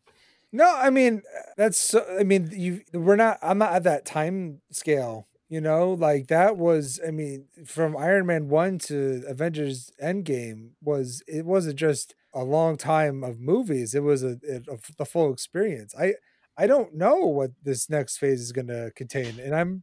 [0.53, 1.23] No, I mean
[1.57, 1.79] that's.
[1.79, 2.83] So, I mean, you.
[2.93, 3.39] We're not.
[3.43, 5.27] I'm not at that time scale.
[5.49, 7.01] You know, like that was.
[7.07, 11.23] I mean, from Iron Man one to Avengers Endgame was.
[11.27, 13.95] It wasn't just a long time of movies.
[13.95, 15.95] It was a, a, a full experience.
[15.99, 16.15] I
[16.57, 19.83] I don't know what this next phase is going to contain, and I'm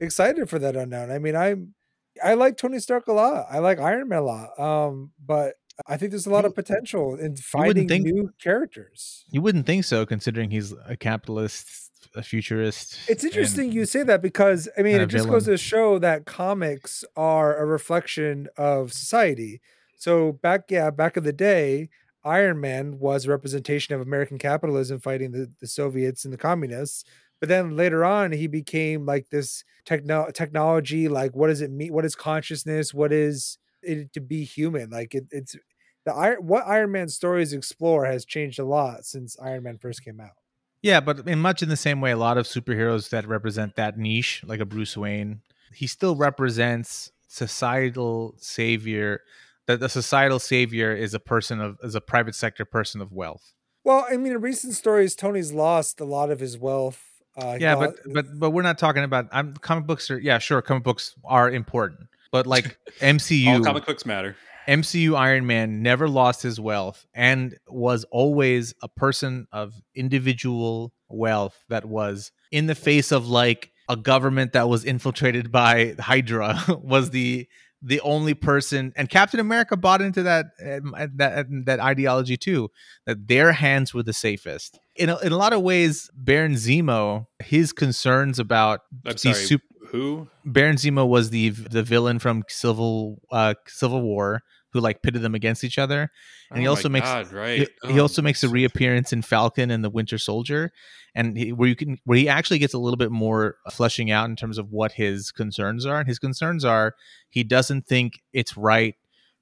[0.00, 1.10] excited for that unknown.
[1.10, 1.74] I mean, I'm
[2.22, 3.46] I like Tony Stark a lot.
[3.50, 4.58] I like Iron Man a lot.
[4.58, 5.54] Um, but
[5.86, 9.24] I think there's a lot of potential in finding think, new characters.
[9.30, 12.98] You wouldn't think so, considering he's a capitalist, a futurist.
[13.08, 15.38] It's interesting you say that because I mean, it just villain.
[15.38, 19.60] goes to show that comics are a reflection of society.
[19.98, 21.90] So back, yeah, back in the day,
[22.24, 27.04] Iron Man was a representation of American capitalism fighting the, the Soviets and the communists.
[27.40, 31.08] But then later on, he became like this techno- technology.
[31.08, 31.92] Like, what does it mean?
[31.92, 32.94] What is consciousness?
[32.94, 34.90] What is it to be human?
[34.90, 35.56] Like, it, it's
[36.04, 40.04] the Iron what Iron Man stories explore has changed a lot since Iron Man first
[40.04, 40.32] came out.
[40.80, 43.98] Yeah, but in much in the same way, a lot of superheroes that represent that
[43.98, 49.20] niche, like a Bruce Wayne, he still represents societal savior
[49.68, 53.52] that the societal savior is a person of is a private sector person of wealth.
[53.84, 57.04] Well, I mean, in recent stories, Tony's lost a lot of his wealth.
[57.36, 59.28] Uh, yeah, but but but we're not talking about.
[59.30, 63.86] I'm comic books are yeah, sure, comic books are important, but like MCU, all comic
[63.86, 64.34] books matter.
[64.66, 71.56] MCU Iron Man never lost his wealth and was always a person of individual wealth
[71.68, 77.10] that was in the face of like a government that was infiltrated by Hydra was
[77.10, 77.48] the
[77.80, 82.70] the only person and captain america bought into that uh, that that ideology too
[83.06, 84.78] that their hands were the safest.
[84.96, 89.64] In a, in a lot of ways baron zemo his concerns about I'm sorry, super,
[89.90, 90.28] who?
[90.44, 95.34] Baron zemo was the the villain from civil uh civil war who like pitted them
[95.34, 96.10] against each other.
[96.50, 97.68] And oh he also makes God, right.
[97.82, 100.72] He, he oh, also makes a reappearance in Falcon and the Winter Soldier,
[101.14, 104.10] and he, where you can where he actually gets a little bit more uh, fleshing
[104.10, 105.98] out in terms of what his concerns are.
[105.98, 106.94] And his concerns are
[107.28, 108.94] he doesn't think it's right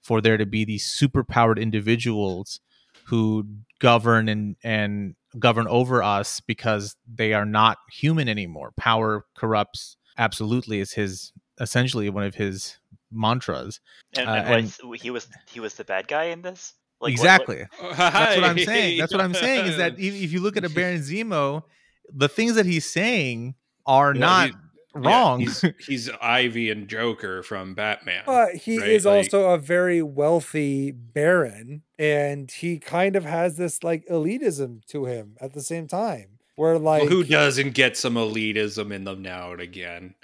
[0.02, 2.60] for there to be these super powered individuals
[3.06, 3.46] who
[3.80, 8.72] govern and and govern over us because they are not human anymore.
[8.76, 12.78] Power corrupts absolutely is his essentially one of his
[13.16, 13.80] mantras.
[14.16, 16.74] And, uh, and, and he was he was the bad guy in this.
[17.00, 17.66] Like, exactly.
[17.78, 17.96] What, what?
[18.12, 18.98] That's what I'm saying.
[18.98, 21.62] That's what I'm saying is that if you look at a Baron Zemo,
[22.12, 23.54] the things that he's saying
[23.86, 24.50] are well, not
[24.94, 25.40] wrong.
[25.40, 28.22] Yeah, he's, he's, Ivy and Joker from Batman.
[28.26, 28.88] But he right?
[28.88, 34.84] is like, also a very wealthy Baron, and he kind of has this like elitism
[34.86, 36.38] to him at the same time.
[36.56, 40.14] Where like well, who doesn't get some elitism in them now and again?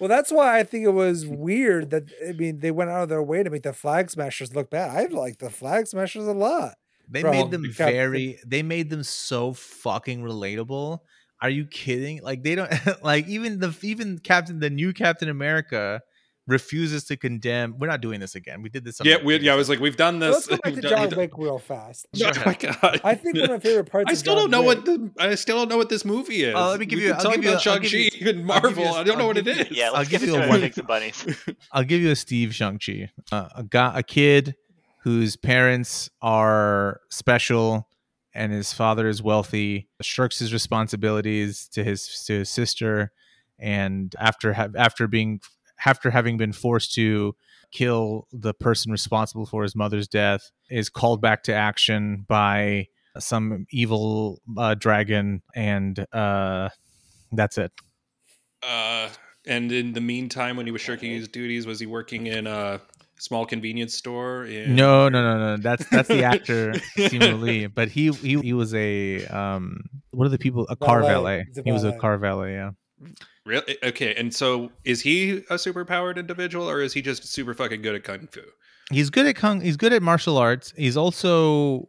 [0.00, 1.36] Well, that's why I think it was mm.
[1.36, 4.54] weird that I mean they went out of their way to make the flag smashers
[4.54, 4.90] look bad.
[4.90, 6.76] I like the flag smashers a lot.
[7.08, 11.00] They made them very they made them so fucking relatable.
[11.42, 12.22] Are you kidding?
[12.22, 16.00] Like they don't like even the even Captain the new Captain America
[16.50, 17.76] refuses to condemn.
[17.78, 18.60] We're not doing this again.
[18.62, 19.00] We did this.
[19.04, 19.52] Yeah, we, yeah.
[19.52, 20.34] I was like, we've done this.
[20.34, 20.56] Let's this.
[20.58, 22.06] go back to We've done- John Wick real fast.
[22.22, 23.00] Oh my god!
[23.04, 24.08] I think one of my favorite parts.
[24.08, 25.10] I of still John don't know Wick- what the.
[25.18, 26.54] I still don't know what this movie is.
[26.54, 28.16] Uh, let me give you- can I'll talk give you about a- I'll give Shang-Chi
[28.18, 28.98] you- and I'll give Marvel.
[28.98, 29.70] you don't know I'll what it give you- is.
[29.70, 31.26] Yeah, I'll let's give you into one- our pigs bunnies.
[31.72, 33.10] I'll give you a Steve Shang-Chi.
[33.32, 34.54] Uh, a guy, a kid
[35.02, 37.88] whose parents are special
[38.34, 43.12] and his father is wealthy, shirks his responsibilities to his to his sister,
[43.58, 45.40] and after ha- after being
[45.84, 47.34] after having been forced to
[47.72, 52.86] kill the person responsible for his mother's death, is called back to action by
[53.18, 56.68] some evil uh, dragon, and uh,
[57.32, 57.72] that's it.
[58.62, 59.08] Uh,
[59.46, 62.80] and in the meantime, when he was shirking his duties, was he working in a
[63.18, 64.44] small convenience store?
[64.44, 64.74] In...
[64.74, 65.56] No, no, no, no.
[65.56, 69.82] That's that's the actor Simu Lee, but he he he was a um.
[70.10, 70.66] What are the people?
[70.68, 71.46] A car Valet.
[71.54, 71.62] valet.
[71.64, 72.52] He was a car valet.
[72.52, 72.70] Yeah.
[73.46, 73.78] Really?
[73.82, 74.14] Eh, okay.
[74.14, 78.04] And so, is he a superpowered individual, or is he just super fucking good at
[78.04, 78.40] kung fu?
[78.90, 79.60] He's good at kung.
[79.60, 80.72] He's good at martial arts.
[80.76, 81.88] He's also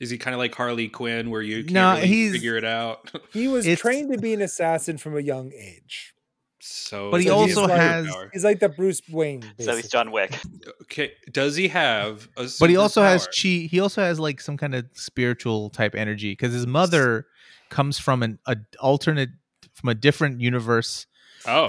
[0.00, 2.64] Is he kind of like Harley Quinn, where you can't No, really he's- figure it
[2.64, 3.10] out?
[3.32, 6.12] He was It's- trained to be an assassin from a young age.
[6.60, 8.28] so, But he So also like- has- superpower.
[8.32, 9.42] He's like the Bruce Wayne.
[9.58, 9.88] So he's.
[9.88, 10.38] John Wick.
[10.82, 11.12] Okay.
[11.32, 12.48] Does he have a?
[12.60, 13.62] but he also has superpower?
[13.64, 13.66] chi.
[13.68, 17.26] He also has like some kind of spiritual type energy because his mother
[17.70, 19.30] comes from an a alternate
[19.74, 21.06] from a different universe,
[21.46, 21.68] Oh,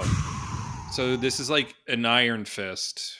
[0.92, 3.18] so this is like an Iron Fist.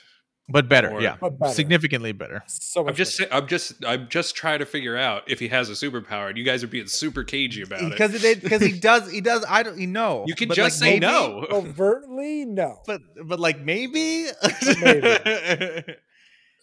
[0.49, 0.91] but better.
[0.91, 1.53] Or- yeah, But better.
[1.53, 2.43] significantly better.
[2.47, 3.35] So I'm just, better.
[3.35, 6.29] I'm just, I'm just trying to figure out if he has a superpower.
[6.29, 7.91] And you guys are being super cagey about it.
[7.91, 10.89] Because because he does he does I don't you know You can but, just like,
[10.89, 11.47] say maybe- no.
[11.51, 12.79] overtly no.
[12.87, 14.27] but but like maybe.
[14.43, 14.43] Yeah,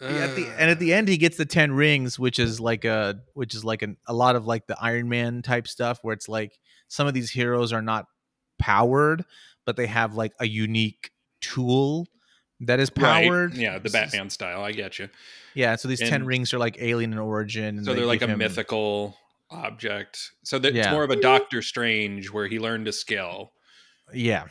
[0.02, 3.20] at the and at the end he gets the 10 rings which is like a
[3.36, 6.28] which is like an, a lot of like the iron man type stuff where it's
[6.28, 6.58] like
[6.88, 8.06] some of these heroes are not
[8.60, 9.24] powered
[9.66, 11.12] but they have like a unique
[11.42, 12.08] tool
[12.62, 13.26] that is Right.
[13.26, 14.64] powered Yeah, the Batman style.
[14.64, 15.10] I get you.
[15.54, 18.22] yeah so these 10 rings are like alien in origin and So they they're like
[18.22, 19.18] a him- mythical
[19.52, 20.32] object.
[20.44, 23.52] So that it's more of a Doctor Strange where he learned a skill.
[24.14, 24.46] yeah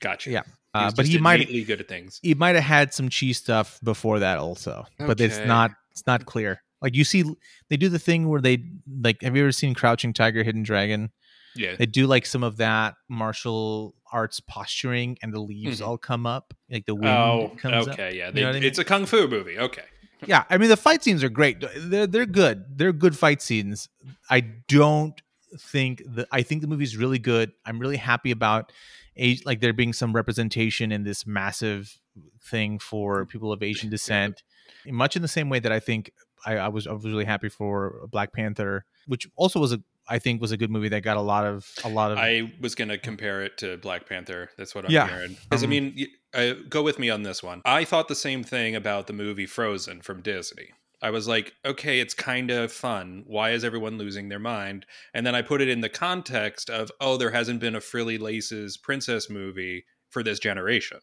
[0.00, 0.30] Gotcha.
[0.30, 0.42] Yeah.
[0.74, 2.18] Uh, but he might innately good at things.
[2.22, 6.24] he might have had some cheese stuff before that also but it's not it's not
[6.24, 7.22] clear like you see
[7.68, 8.64] they do the thing where they
[9.02, 11.10] like have you ever seen crouching tiger hidden dragon
[11.56, 11.76] Yeah.
[11.76, 15.86] they do like some of that martial arts posturing and the leaves Mhm.
[15.86, 18.16] all come up like the wind Oh, comes up okay.
[18.16, 18.30] Yeah.
[18.34, 18.64] You know I mean?
[18.64, 19.58] It's a kung fu movie.
[19.58, 19.84] Okay.
[20.26, 21.56] yeah i mean the fight scenes are great
[21.90, 23.88] they're, they're good they're good fight scenes
[24.30, 24.38] i
[24.68, 25.20] don't
[25.58, 28.70] think that i think the movie's really good i'm really happy about
[29.16, 31.98] age like there being some representation in this massive
[32.40, 34.44] thing for people of asian descent
[34.86, 36.12] much in the same way that i think
[36.46, 40.18] I, I was I was really happy for Black Panther, which also was a I
[40.18, 42.74] think was a good movie that got a lot of a lot of I was
[42.74, 44.50] going to compare it to Black Panther.
[44.58, 45.08] That's what I'm Yeah.
[45.08, 45.36] hearing.
[45.44, 47.62] Because I Um, mean, y- uh, go with me on this one.
[47.64, 50.70] I thought the same thing about the movie Frozen from Disney.
[51.00, 53.24] I was like, okay, it's kind of fun.
[53.26, 54.86] Why is everyone losing their mind?
[55.12, 58.18] And then I put it in the context of, oh, there hasn't been a frilly
[58.18, 60.98] laces princess movie for this generation.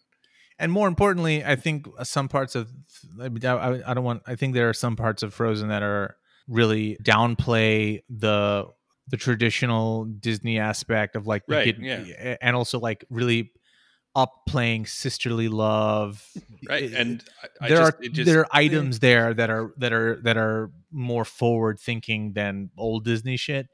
[0.62, 2.70] and more importantly, I think some parts of
[3.22, 4.24] I, I I don't want.
[4.28, 6.18] I think there are some parts of Frozen that are
[6.50, 8.66] really downplay the
[9.10, 12.14] the traditional Disney aspect of like Right, get- yeah.
[12.18, 13.52] Eh, eh, and also like really
[14.16, 16.26] up playing sisterly love.
[16.68, 16.92] Right.
[16.92, 19.74] Eh, and I, I there just, are it just, there are items there that are
[19.78, 23.68] that are that are more forward thinking than old Disney shit.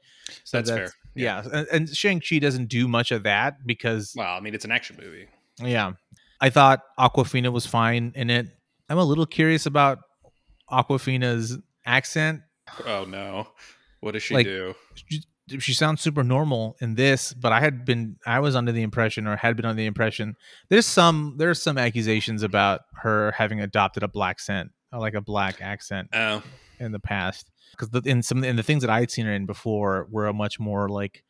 [0.44, 0.92] So That's fair.
[1.14, 4.66] Yeah, and, and Shang Chi doesn't do much of that because well, I mean, it's
[4.66, 5.28] an action movie.
[5.62, 5.92] yeah.
[6.38, 8.48] I thought Awkwafina was fine in it.
[8.90, 10.00] I'm a little curious about
[10.70, 12.42] Awkwafina's accent.
[12.84, 13.48] Oh, no.
[14.00, 14.74] What does she Like- do?
[14.94, 15.22] She,
[15.60, 19.26] she sounds super normal in this, but I had been I was under the impression
[19.28, 20.34] or had been under the impression
[20.70, 25.62] there's some there's some accusations about her having adopted a black accent, like a black
[25.62, 26.42] accent Oh,
[26.80, 30.08] in the past because in some in the things that I'd seen her in before
[30.10, 31.22] were a much more like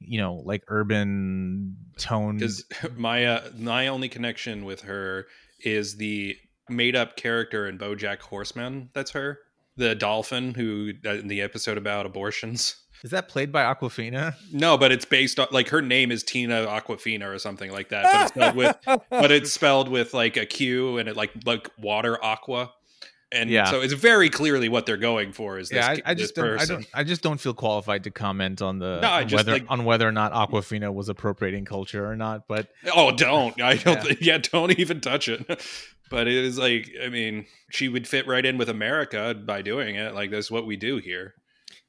[0.00, 2.64] you know like urban tone because
[2.96, 5.26] my uh, my only connection with her
[5.60, 6.36] is the
[6.68, 8.90] made up character in BoJack Horseman.
[8.92, 9.38] That's her,
[9.76, 12.76] the dolphin who uh, in the episode about abortions.
[13.02, 16.66] is that played by Awkwafina No, but it's based on like her name is Tina
[16.66, 18.04] Aquafina or something like that.
[18.04, 18.76] But it's spelled with
[19.10, 22.72] but it's spelled with like a Q and it like like water aqua.
[23.34, 23.64] And Yeah.
[23.64, 26.34] so it's very clearly what they're going for is this, yeah, I, I this just
[26.34, 29.46] don't, I don't I just don't feel qualified to comment on the No, on just,
[29.46, 32.46] whether like- on whether or not Awkwafina was appropriating culture or not.
[32.46, 33.58] But Oh, don't.
[33.62, 34.04] I don't.
[34.20, 34.34] Yeah.
[34.34, 35.46] Yeah, don't even touch it.
[36.12, 39.96] But it is like, I mean, she would fit right in with America by doing
[39.96, 40.14] it.
[40.14, 41.34] Like that's what we do here.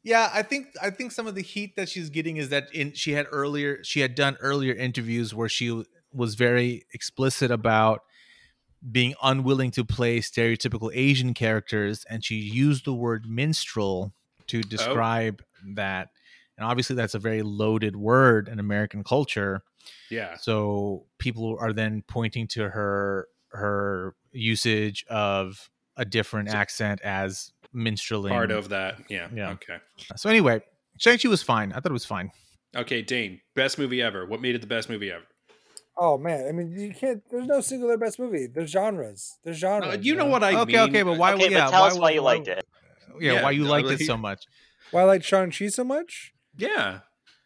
[0.01, 2.93] Yeah, I think I think some of the heat that she's getting is that in
[2.93, 8.01] she had earlier she had done earlier interviews where she was very explicit about
[8.91, 14.13] being unwilling to play stereotypical Asian characters, and she used the word minstrel
[14.47, 14.69] to oh.
[14.69, 15.71] describe oh.
[15.75, 16.09] that.
[16.57, 19.63] And obviously, that's a very loaded word in American culture.
[20.09, 20.37] Yeah.
[20.37, 27.51] So people are then pointing to her her usage of a different so, accent as
[27.73, 28.29] minstreling.
[28.29, 28.99] Part of that.
[29.09, 29.27] Yeah.
[29.33, 29.51] Yeah.
[29.51, 29.77] Okay.
[30.15, 30.61] So anyway,
[30.97, 31.71] Shang-Chi was fine.
[31.71, 32.31] I thought it was fine.
[32.75, 34.25] Okay, Dane, best movie ever.
[34.25, 35.25] What made it the best movie ever?
[35.95, 37.21] Oh man, I mean, you can't.
[37.29, 38.47] There's no singular best movie.
[38.47, 39.37] There's genres.
[39.43, 39.93] There's genres.
[39.93, 40.89] Uh, you know what I okay, mean?
[40.89, 41.33] Okay, but why?
[41.33, 42.65] Okay, yeah, but tell why, us why, you liked it.
[43.19, 44.45] Yeah, yeah, why you liked it so much?
[44.89, 46.33] Why I like Shang Chi so much?
[46.57, 47.01] Yeah,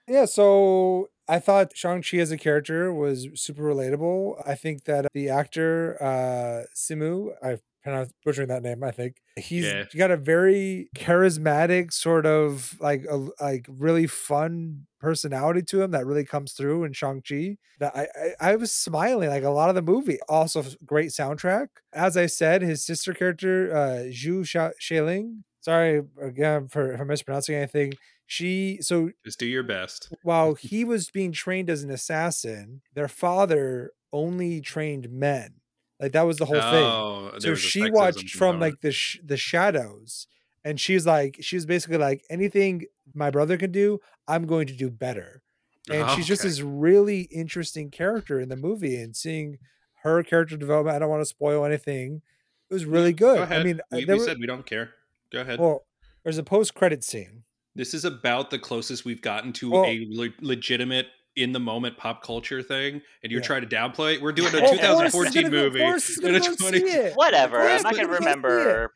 [0.08, 0.24] yeah.
[0.24, 4.42] So I thought Shang Chi as a character was super relatable.
[4.48, 8.84] I think that the actor uh Simu, I pronounced butchering that name.
[8.84, 9.86] I think he's yeah.
[9.96, 16.06] got a very charismatic sort of like a like really fun personality to him that
[16.06, 17.58] really comes through in Shang Chi.
[17.80, 18.08] That I,
[18.42, 20.20] I I was smiling like a lot of the movie.
[20.28, 21.68] Also, great soundtrack.
[21.94, 25.44] As I said, his sister character uh Xu Xialing.
[25.62, 27.94] Sorry again for, for mispronouncing anything.
[28.28, 30.14] She so just do your best.
[30.22, 35.56] While he was being trained as an assassin, their father only trained men
[36.00, 37.42] like that was the whole oh, thing.
[37.42, 40.28] So she watched from like the sh- the shadows,
[40.64, 44.90] and she's like, she's basically like, anything my brother can do, I'm going to do
[44.90, 45.42] better.
[45.90, 49.58] And oh, she's just this really interesting character in the movie, and seeing
[50.04, 50.96] her character development.
[50.96, 52.22] I don't want to spoil anything.
[52.70, 53.52] It was really good.
[53.52, 54.92] I mean, uh, we, we were, said we don't care.
[55.32, 55.60] Go ahead.
[55.60, 55.86] Well,
[56.24, 57.44] there's a post credit scene.
[57.78, 61.96] This is about the closest we've gotten to well, a le- legitimate in the moment
[61.98, 63.48] pop culture thing and you're yeah.
[63.48, 64.22] trying to downplay it.
[64.22, 65.80] We're doing a 2014 movie.
[65.80, 67.12] Go, 20...
[67.12, 67.62] Whatever.
[67.62, 68.86] I'm not going to remember.
[68.86, 68.92] It.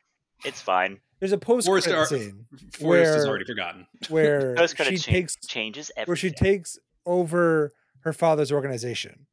[0.46, 1.00] It's fine.
[1.20, 2.48] There's a post credit are, scene.
[2.72, 3.86] Forrest where, is already forgotten.
[4.10, 6.10] Where she cha- takes changes everything.
[6.10, 9.28] Where she takes over her father's organization.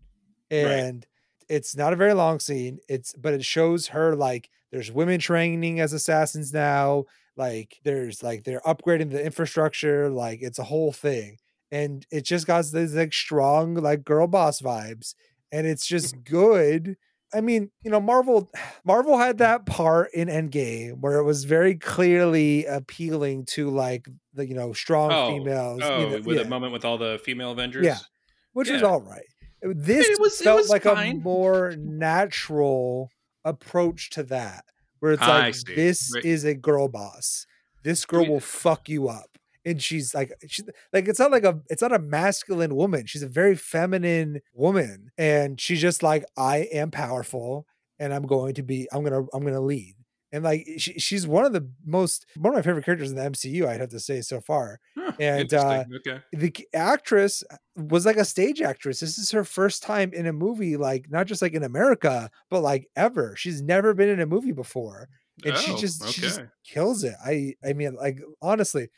[0.51, 1.57] And right.
[1.57, 2.79] it's not a very long scene.
[2.91, 7.07] It's but it shows her like there's women training as assassins now.
[7.39, 10.11] Like there's like they're upgrading the infrastructure.
[10.11, 11.39] Like it's a whole thing
[11.71, 15.15] and it just got these like strong like girl boss vibes
[15.53, 16.35] and it's just mm-hmm.
[16.35, 16.97] good
[17.35, 18.51] i mean you know marvel
[18.85, 24.47] marvel had that part in endgame where it was very clearly appealing to like the
[24.47, 26.43] you know strong oh, females oh you know, with yeah.
[26.43, 27.99] a moment with all the female avengers yeah
[28.53, 28.75] which yeah.
[28.75, 29.27] was all right
[29.63, 31.17] this it was, felt was like fine.
[31.17, 33.11] a more natural
[33.45, 34.65] approach to that
[35.01, 36.25] where it's like this right.
[36.25, 37.47] is a girl boss.
[37.83, 39.39] This girl will fuck you up.
[39.65, 43.07] And she's like she's like it's not like a it's not a masculine woman.
[43.07, 47.67] She's a very feminine woman and she's just like i am powerful
[47.99, 49.95] and i'm going to be i'm gonna i'm gonna lead.
[50.31, 53.23] And like she, she's one of the most one of my favorite characters in the
[53.23, 54.81] mcu i'd have to say so far.
[54.97, 56.21] huh, and uh okay.
[56.33, 57.43] the actress
[57.77, 61.27] was like a stage actress this is her first time in a movie like not
[61.27, 65.09] just like in america but like ever she's never been in a movie before
[65.45, 66.13] and oh, she just okay.
[66.13, 68.89] she just kills it i i mean like honestly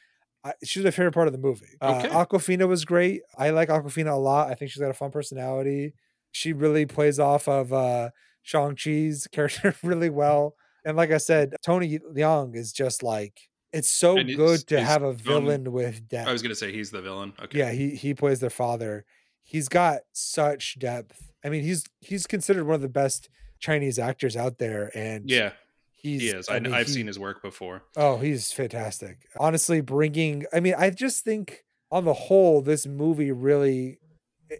[0.45, 1.77] I, she's my favorite part of the movie.
[1.81, 2.09] Uh, okay.
[2.09, 3.23] Uh, Awkwafina was great.
[3.37, 4.51] I like Awkwafina a lot.
[4.51, 5.95] I think she's got a fun personality.
[6.33, 8.11] She really plays off of uh,
[8.43, 10.55] Shang Chi's character really well.
[10.85, 15.03] And like I said, Tony Leung is just like it's so and good to have
[15.03, 16.29] a villain um, with depth.
[16.29, 17.33] I was gonna say he's the villain.
[17.43, 17.59] Okay.
[17.59, 19.05] Yeah, he he plays their father.
[19.43, 21.31] He's got such depth.
[21.45, 25.53] I mean, he's he's considered one of the best Chinese actors out there, and yeah,
[26.03, 26.49] He's, he is.
[26.49, 27.83] I, I have he, seen his work before.
[27.95, 29.27] Oh, he's fantastic.
[29.39, 30.47] Honestly, bringing.
[30.53, 33.99] I mean, I just think on the whole, this movie really.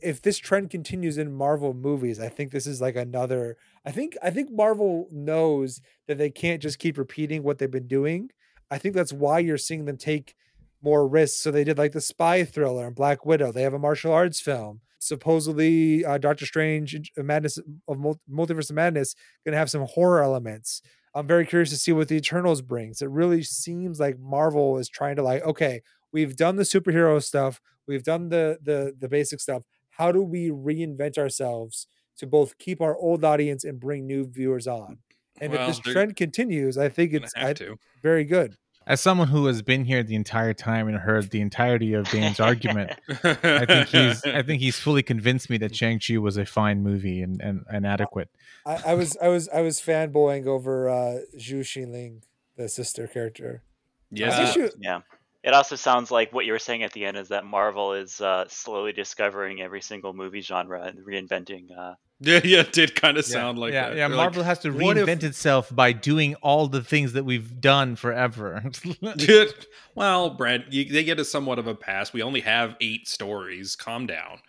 [0.03, 3.57] If this trend continues in Marvel movies, I think this is like another.
[3.85, 7.89] I think I think Marvel knows that they can't just keep repeating what they've been
[7.89, 8.31] doing.
[8.71, 10.35] I think that's why you're seeing them take
[10.83, 11.41] more risks.
[11.41, 13.53] So they did like the spy thriller and Black Widow.
[13.53, 14.81] They have a martial arts film.
[14.99, 17.59] Supposedly, uh, Doctor Strange, Madness
[17.89, 17.97] of
[18.31, 19.15] Multiverse of Madness,
[19.45, 20.83] going to have some horror elements.
[21.15, 23.03] I'm very curious to see what the Eternals brings.
[23.03, 25.81] It really seems like Marvel is trying to like, okay,
[26.13, 29.63] we've done the superhero stuff, we've done the the the basic stuff.
[29.91, 31.87] How do we reinvent ourselves
[32.19, 34.99] to both keep our old audience and bring new viewers on?
[35.41, 37.55] And well, if this trend continues, I think it's I,
[38.03, 38.57] very good
[38.91, 42.41] as someone who has been here the entire time and heard the entirety of Dane's
[42.41, 46.45] argument, I think he's I think he's fully convinced me that Shang Chi was a
[46.45, 48.31] fine movie and, and, and adequate.
[48.67, 52.23] I, I, was I was I was fanboying over uh, Xu Xialing,
[52.57, 53.63] the sister character.
[54.11, 55.01] Yeah, uh, yeah.
[55.43, 58.21] It also sounds like what you were saying at the end is that Marvel is
[58.21, 63.17] uh, slowly discovering every single movie genre and reinventing uh, Yeah, yeah, it did kind
[63.17, 63.97] of Yeah, sound like yeah, that.
[63.97, 64.09] yeah.
[64.09, 67.25] They're Marvel like, has to what if- reinvent itself by doing all the things that
[67.25, 68.63] we've done forever.
[69.95, 72.13] well, Brent, you, they get a somewhat of a pass.
[72.13, 73.75] We only have eight stories.
[73.75, 74.41] Calm down.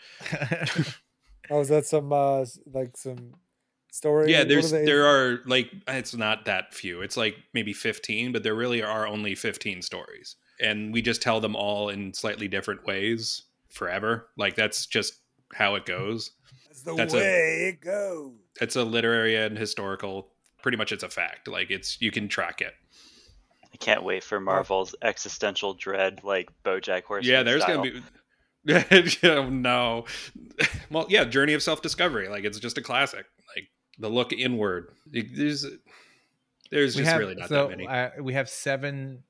[1.49, 3.35] Oh, is that some uh like some
[3.91, 4.31] story?
[4.31, 7.01] Yeah, there's are they- there are like it's not that few.
[7.01, 10.35] It's like maybe 15, but there really are only 15 stories.
[10.59, 14.27] And we just tell them all in slightly different ways forever.
[14.37, 15.15] Like that's just
[15.53, 16.31] how it goes.
[16.83, 18.31] That's the that's a- way it goes.
[18.59, 20.27] It's a literary and historical
[20.61, 21.47] pretty much it's a fact.
[21.47, 22.73] Like it's you can track it.
[23.73, 27.31] I can't wait for Marvel's existential dread, like BoJack Horseman.
[27.33, 27.77] yeah, there's style.
[27.77, 30.05] going to be oh, no.
[30.91, 32.27] Well, yeah, Journey of Self-Discovery.
[32.27, 33.25] Like it's just a classic.
[33.55, 34.91] Like the look inward.
[35.07, 35.65] There's
[36.69, 37.87] there's we just have really not so that many.
[37.87, 39.23] uh, we have seven.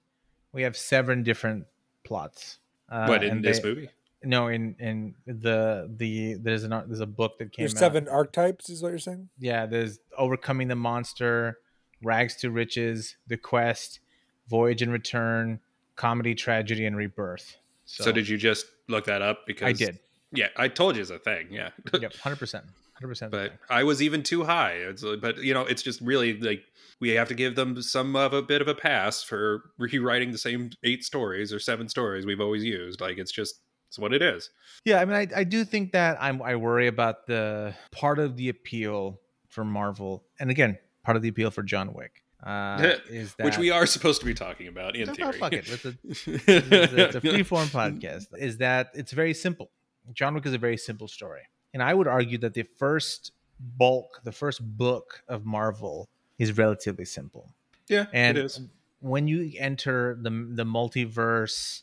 [0.54, 1.66] We have seven different
[2.04, 2.58] plots.
[2.90, 3.90] Uh, but in this they- movie?
[4.24, 7.80] No, in in the the there's an ar- there's a book that came There's out.
[7.80, 9.30] seven archetypes, is what you're saying?
[9.40, 11.58] Yeah, there's overcoming the monster,
[12.04, 14.00] rags to riches, the quest,
[14.48, 15.60] voyage and return,
[15.96, 17.58] comedy, tragedy, and rebirth.
[17.86, 19.48] So, So, did you just look that up?
[19.48, 20.00] Because I did.
[20.32, 21.48] Yeah, I told you it's a thing.
[21.52, 21.70] Yeah,
[22.00, 23.32] Yep, hundred percent, hundred percent.
[23.32, 24.74] but I was even too high.
[24.74, 26.64] It's, but you know, it's just really like
[27.00, 30.38] we have to give them some of a bit of a pass for rewriting the
[30.38, 33.02] same eight stories or seven stories we've always used.
[33.02, 33.60] Like it's just
[33.92, 34.50] it's what it is.
[34.86, 38.38] Yeah, I mean, I, I do think that I'm I worry about the part of
[38.38, 39.20] the appeal
[39.50, 43.58] for Marvel, and again, part of the appeal for John Wick uh, is that Which
[43.58, 45.34] we are supposed to be talking about in theory.
[45.34, 45.68] fuck it.
[45.70, 48.28] It's a, it's a freeform podcast.
[48.40, 49.70] Is that it's very simple.
[50.14, 51.42] John Wick is a very simple story,
[51.74, 56.08] and I would argue that the first bulk, the first book of Marvel,
[56.40, 57.54] is relatively simple.
[57.90, 58.62] Yeah, And it is.
[59.02, 61.82] when you enter the the multiverse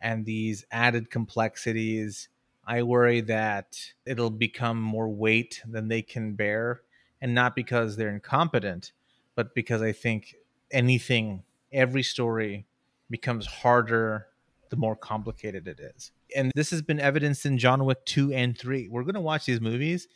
[0.00, 2.28] and these added complexities,
[2.66, 6.82] I worry that it'll become more weight than they can bear,
[7.20, 8.92] and not because they're incompetent,
[9.34, 10.34] but because I think
[10.70, 11.42] anything,
[11.72, 12.66] every story
[13.10, 14.26] becomes harder
[14.70, 16.12] the more complicated it is.
[16.36, 18.88] And this has been evidenced in John Wick 2 and 3.
[18.88, 20.08] We're going to watch these movies.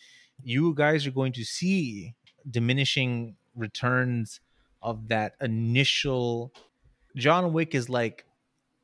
[0.45, 2.15] You guys are going to see
[2.51, 4.41] diminishing returns
[4.83, 6.53] of that initial
[7.17, 8.25] John Wick is like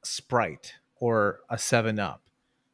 [0.03, 2.22] Sprite or a 7 Up.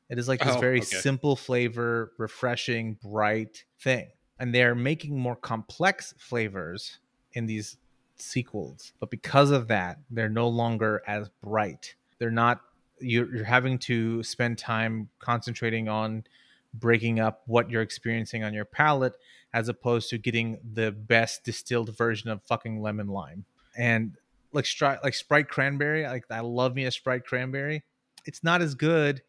[0.09, 0.85] It is like this Oh, very okay.
[0.87, 4.09] simple flavor, refreshing, bright thing.
[4.39, 6.99] And they're making more complex flavors
[7.33, 7.77] in these
[8.17, 8.93] sequels.
[9.01, 11.95] But because of that, they're no longer as bright.
[12.19, 12.61] They're not
[13.01, 16.25] you're, you're having to spend time concentrating on
[16.73, 19.15] breaking up what you're experiencing on your palate
[19.53, 23.45] as opposed to getting the best distilled version of fucking lemon lime.
[23.77, 24.17] And
[24.53, 27.83] like Stri- like Sprite cranberry, like I love me a Sprite cranberry.
[28.25, 29.23] It's not as good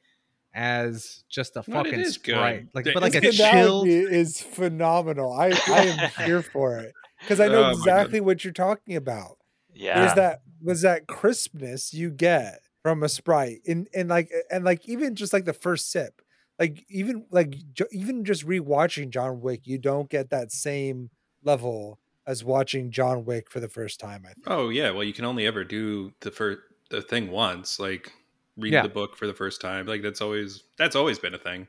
[0.54, 2.36] as just a No, fucking is good.
[2.36, 2.68] Sprite.
[2.74, 5.34] Like but like a This chilled is phenomenal.
[5.34, 9.38] I, I am here for it because I know Oh exactly what you're talking about.
[9.74, 10.00] Yeah.
[10.00, 14.88] There's that was that crispness you get from a sprite, and and like and like
[14.88, 16.22] even just like the first sip,
[16.58, 17.56] like even like
[17.92, 21.10] even just rewatching John Wick, you don't get that same
[21.44, 24.24] level as watching John Wick for the first time.
[24.26, 24.46] I think.
[24.48, 28.14] Oh yeah, well you can only ever do the first the thing once, like
[28.58, 28.84] read Yeah.
[28.84, 29.86] the book for the first time.
[29.86, 31.68] Like that's always that's always been a thing.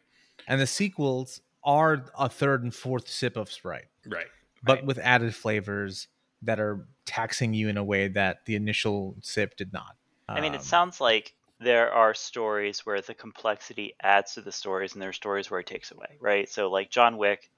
[0.49, 3.87] and the sequels are a third and fourth sip of Sprite.
[4.07, 4.27] Right.
[4.63, 4.87] but right.
[4.87, 6.07] with added flavors
[6.43, 9.97] that are taxing you in a way that the initial sip did not.
[10.29, 14.53] I mean, it Um, sounds like there are stories where the complexity adds to the
[14.53, 16.49] stories, and there are stories where it takes away, right?
[16.49, 17.51] So, like John Wick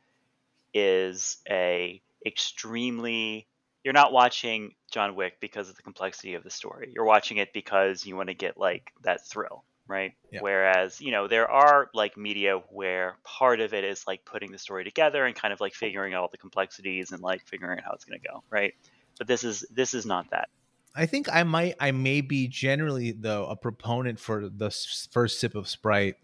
[0.73, 3.48] is a extremely.
[3.85, 6.91] You're not watching John Wick because of the complexity of the story.
[6.95, 10.13] You're watching it because you want to get like that thrill, right?
[10.31, 10.41] Yeah.
[10.41, 14.59] Whereas, you know, there are like media where part of it is like putting the
[14.59, 17.85] story together and kind of like figuring out all the complexities and like figuring out
[17.85, 18.75] how it's going to go, right?
[19.17, 20.49] But this is this is not that.
[20.95, 25.39] I think I might, I may be generally though a proponent for the s- first
[25.39, 26.17] sip of Sprite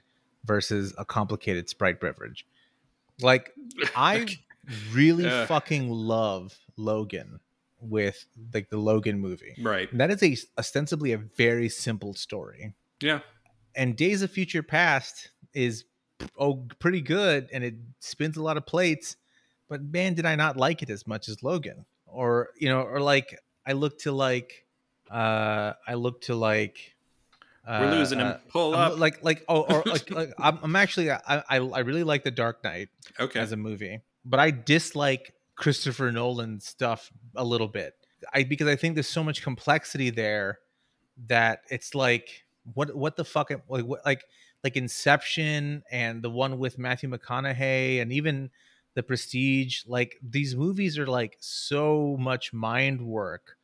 [0.44, 2.44] versus a complicated Sprite beverage.
[3.20, 3.52] Like
[3.96, 4.26] I
[4.92, 5.46] really Yeah.
[5.46, 7.38] fucking love Logan
[7.88, 9.54] with like the Logan movie.
[9.62, 9.88] right.
[9.96, 12.74] That is a ostensibly a very simple story.
[13.00, 13.20] Yeah.
[13.74, 15.84] and Days of Future Past is
[16.38, 19.16] oh pretty good and it spins a lot of plates,
[19.68, 21.84] but man, did I not like it as much as Logan.
[22.06, 24.64] Or you know, or like I look to like
[25.10, 26.94] uh I look to like
[27.66, 28.26] uh, We're losing him.
[28.28, 28.98] uh, Pull I'm up.
[28.98, 32.30] like like oh or like, like I'm, I'm actually I, I I really like the
[32.30, 33.40] Dark Knight okay.
[33.40, 37.94] as a movie, but I dislike Christopher Nolan stuff a little bit.
[38.32, 40.58] I because I think there's so much complexity there
[41.26, 44.24] that it's like what what the fuck like what, like
[44.62, 48.50] like Inception and the one with Matthew McConaughey and even
[48.94, 53.58] The Prestige, like these movies are like so much mind work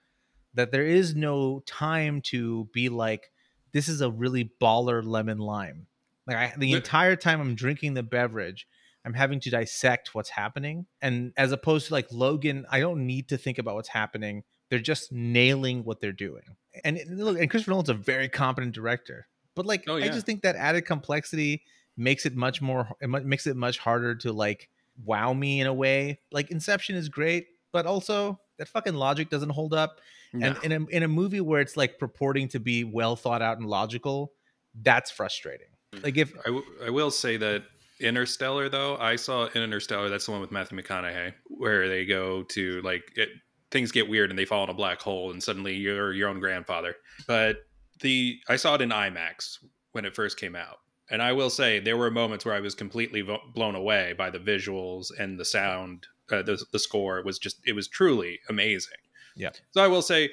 [0.52, 3.32] that there is no time to be like,
[3.72, 5.86] this is a really baller lemon lime.
[6.26, 8.66] Like I, the The- entire time I'm drinking the beverage,
[9.04, 10.86] I'm having to dissect what's happening.
[11.00, 14.44] And as opposed to like Logan, I don't need to think about what's happening.
[14.68, 16.42] They're just nailing what they're doing.
[16.84, 19.26] And look, and Christopher Nolan's a very competent director.
[19.56, 21.62] But like, Oh, I just think that added complexity
[21.96, 22.88] makes it much more.
[23.00, 24.68] It makes it much harder to like
[25.04, 26.20] wow me in a way.
[26.30, 30.00] Like Inception is great, but also that fucking logic doesn't hold up.
[30.32, 30.46] No.
[30.46, 33.58] And in a, in a movie where it's like purporting to be well thought out
[33.58, 34.32] and logical,
[34.80, 35.68] that's frustrating.
[35.94, 36.00] Hmm.
[36.04, 37.64] Like if I, w- I will say that
[38.00, 42.42] Interstellar, though, I saw in Interstellar, that's the one with Matthew McConaughey, where they go
[42.44, 43.28] to like it,
[43.70, 46.40] things get weird and they fall in a black hole and suddenly you're your own
[46.40, 46.96] grandfather.
[47.26, 47.58] But
[48.00, 49.58] the I saw it in IMAX
[49.92, 50.78] when it first came out.
[51.10, 54.30] And I will say there were moments where I was completely vo- blown away by
[54.30, 56.06] the visuals and the sound.
[56.30, 58.98] Uh, the, the score It was just it was truly amazing.
[59.34, 59.50] Yeah.
[59.72, 60.30] So I will say,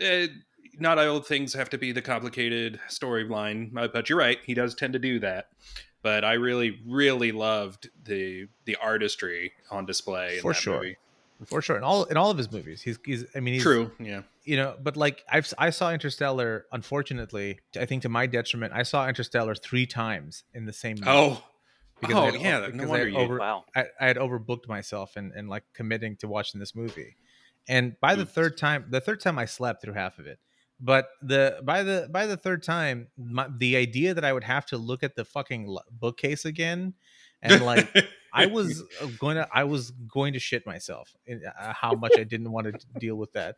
[0.00, 0.28] uh,
[0.78, 4.38] not all things have to be the complicated storyline, uh, but you're right.
[4.44, 5.46] He does tend to do that.
[6.02, 10.74] But I really, really loved the the artistry on display in For that sure.
[10.76, 10.96] movie.
[11.46, 13.90] for sure in all in all of his movies, he's he's I mean he's True.
[13.98, 14.22] Yeah.
[14.44, 18.84] you know but like i've i saw interstellar unfortunately i think to my detriment i
[18.84, 21.42] saw interstellar three times in the same movie Oh.
[22.00, 22.58] Because I oh had- yeah.
[22.58, 23.38] No because I wonder had you.
[23.38, 23.64] Wow.
[23.76, 27.16] I, I had overbooked myself and, and like committing to watching this movie
[27.68, 28.30] and by the hmm.
[28.30, 30.38] third time the third time i slept through half of it
[30.82, 34.66] but the by the by the third time my, the idea that i would have
[34.66, 36.92] to look at the fucking bookcase again
[37.42, 37.88] and like
[38.32, 42.12] I was uh, going to I was going to shit myself in uh, how much
[42.16, 43.56] I didn't want to deal with that.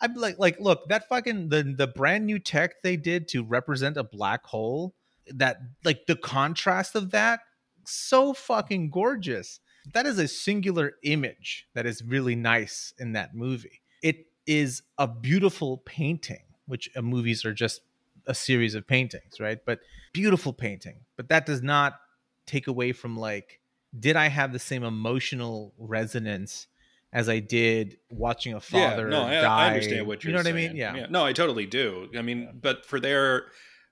[0.00, 3.96] I'm like like look, that fucking the the brand new tech they did to represent
[3.96, 4.94] a black hole,
[5.28, 7.40] that like the contrast of that
[7.84, 9.60] so fucking gorgeous.
[9.94, 13.82] That is a singular image that is really nice in that movie.
[14.00, 17.80] It is a beautiful painting, which uh, movies are just
[18.26, 19.58] a series of paintings, right?
[19.64, 19.80] But
[20.12, 21.00] beautiful painting.
[21.16, 21.98] But that does not
[22.46, 23.60] take away from like
[23.98, 26.66] did I have the same emotional resonance
[27.12, 29.64] as I did watching a father yeah, no, I, die?
[29.64, 30.76] I understand what you're you know what I mean?
[30.76, 31.06] Yeah.
[31.10, 32.08] No, I totally do.
[32.16, 33.46] I mean, but for their,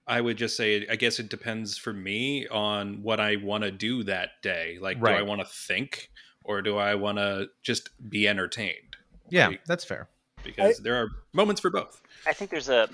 [0.07, 3.71] I would just say, I guess it depends for me on what I want to
[3.71, 4.79] do that day.
[4.81, 6.11] Like, do I want to think
[6.45, 8.97] or do I want to just be entertained?
[9.29, 10.09] Yeah, Like, that's fair.
[10.45, 12.01] Because there are moments for both.
[12.27, 12.89] I think there's a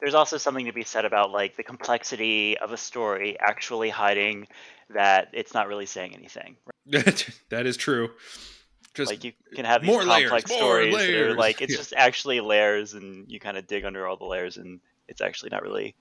[0.00, 4.46] there's also something to be said about like the complexity of a story actually hiding
[4.90, 6.56] that it's not really saying anything.
[6.92, 7.28] Right?
[7.50, 8.10] that is true.
[8.94, 11.72] Just like you can have these more layers, complex more stories that are like it's
[11.72, 11.78] Yeah.
[11.78, 15.50] just actually layers and you kind of dig under all the layers and it's actually
[15.50, 15.94] not really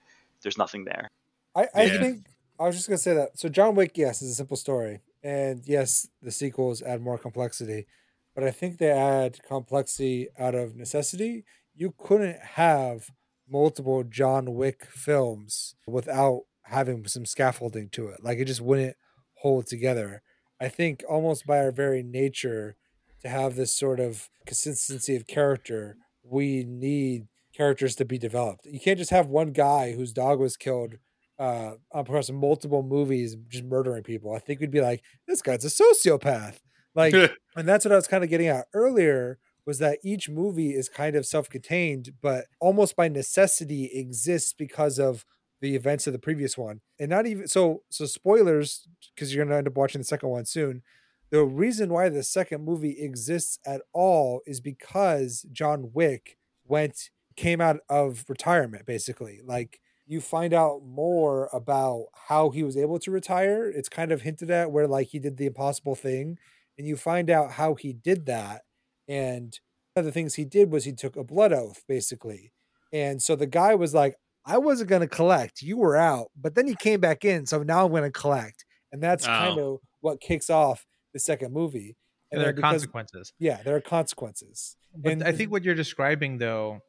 [0.44, 1.08] there's nothing there.
[1.56, 1.98] I, I Yeah.
[2.00, 2.26] think
[2.60, 3.40] I was just gonna say that.
[3.40, 7.88] So John Wick, yes, is a simple story, and yes, the sequels add more complexity,
[8.36, 11.46] but I think they add complexity out of necessity.
[11.76, 13.10] You couldn't have
[13.50, 18.24] multiple John Wick films without having some scaffolding to it.
[18.24, 18.96] Like it just wouldn't
[19.42, 20.22] hold together.
[20.60, 22.76] I think almost by our very nature
[23.22, 28.66] to have this sort of consistency of character, we need characters to be developed.
[28.66, 30.96] You can't just have one guy whose dog was killed
[31.40, 34.34] uh across multiple movies just murdering people.
[34.34, 36.60] I think we'd be like, this guy's a sociopath.
[36.96, 37.14] Like
[37.56, 40.90] and that's what I was kind of getting at earlier was that each movie is
[40.90, 45.24] kind of self-contained, but almost by necessity exists because of
[45.62, 46.82] the events of the previous one.
[47.00, 50.46] And not even so so spoilers, because you're gonna end up watching the second one
[50.46, 50.82] soon.
[51.30, 57.62] The reason why the second movie exists at all is because John Wick went came
[57.62, 59.40] out of retirement basically.
[59.44, 63.70] Like you find out more about how he was able to retire.
[63.70, 66.38] It's kind of hinted at where like he did the impossible thing
[66.78, 68.62] and you find out how he did that
[69.08, 69.60] and
[69.94, 72.52] one of the things he did was he took a blood oath basically.
[72.92, 74.16] And so the guy was like
[74.46, 75.62] I wasn't going to collect.
[75.62, 78.66] You were out, but then he came back in, so now I'm going to collect.
[78.92, 79.76] And that's kind oh.
[79.76, 81.96] of what kicks off the second movie.
[82.32, 83.34] And there are because- consequences.
[83.40, 84.76] yeah, there are consequences.
[84.96, 86.82] But And- I think what you're describing, though,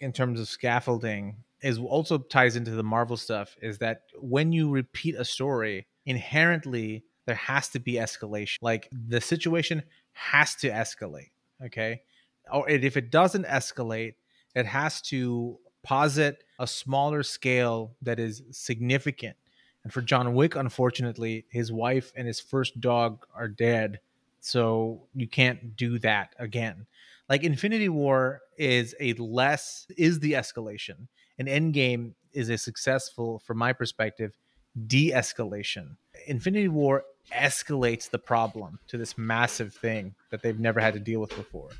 [0.00, 3.56] in terms of scaffolding, is also ties into the Marvel stuff.
[3.62, 8.58] Is that when you repeat a story, inherently there has to be escalation.
[8.60, 11.30] Like the situation has to escalate.
[11.64, 12.02] Okay,
[12.50, 14.14] oh, or if it doesn't escalate,
[14.54, 19.36] it has to posit a smaller scale that is significant.
[19.84, 24.00] And for John Wick, unfortunately, his wife and his first dog are dead.
[24.40, 26.86] So you can't do that again.
[27.28, 31.08] Like Infinity War is a less is the escalation.
[31.38, 34.36] And Endgame is a successful, from my perspective,
[34.86, 35.96] de-escalation.
[36.26, 41.20] Infinity War escalates the problem to this massive thing that they've never had to deal
[41.20, 41.70] with before.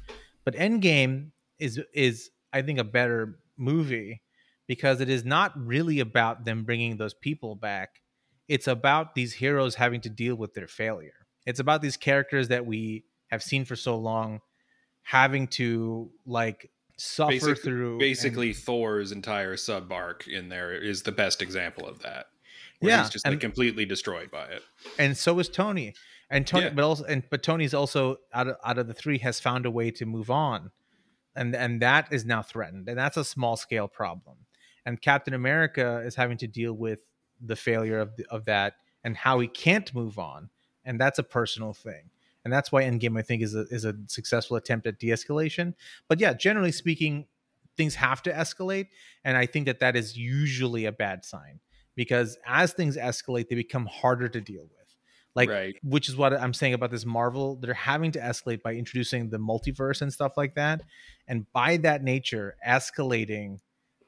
[0.44, 4.22] But Endgame is is I think a better movie
[4.66, 8.00] because it is not really about them bringing those people back.
[8.48, 11.26] It's about these heroes having to deal with their failure.
[11.46, 14.40] It's about these characters that we have seen for so long
[15.02, 21.02] having to like suffer Basic- through and- Basically, Thor's entire sub arc in there is
[21.02, 22.26] the best example of that.
[22.88, 24.62] Yeah, he's just like and- completely destroyed by it.
[24.98, 25.94] and so is Tony.
[26.30, 26.70] And Tony, Yeah.
[26.70, 29.70] but also, and but Tony's also out of out of the three has found a
[29.70, 30.70] way to move on,
[31.36, 34.38] and and that is now threatened, and that's a small scale problem.
[34.86, 37.00] And Captain America is having to deal with
[37.44, 38.74] the failure of the, of that
[39.04, 40.48] and how he can't move on,
[40.86, 42.08] and that's a personal thing.
[42.44, 45.74] And that's why Endgame, I think, is a is a successful attempt at de escalation.
[46.08, 47.26] But yeah, generally speaking,
[47.76, 48.88] things have to escalate,
[49.22, 51.60] and I think that that is usually a bad sign
[51.94, 54.70] because as things escalate, they become harder to deal with.
[55.34, 55.74] Like, Right.
[55.82, 57.56] which is what I'm saying about this Marvel.
[57.56, 60.82] They're having to escalate by introducing the multiverse and stuff like that.
[61.26, 63.60] And by that nature, escalating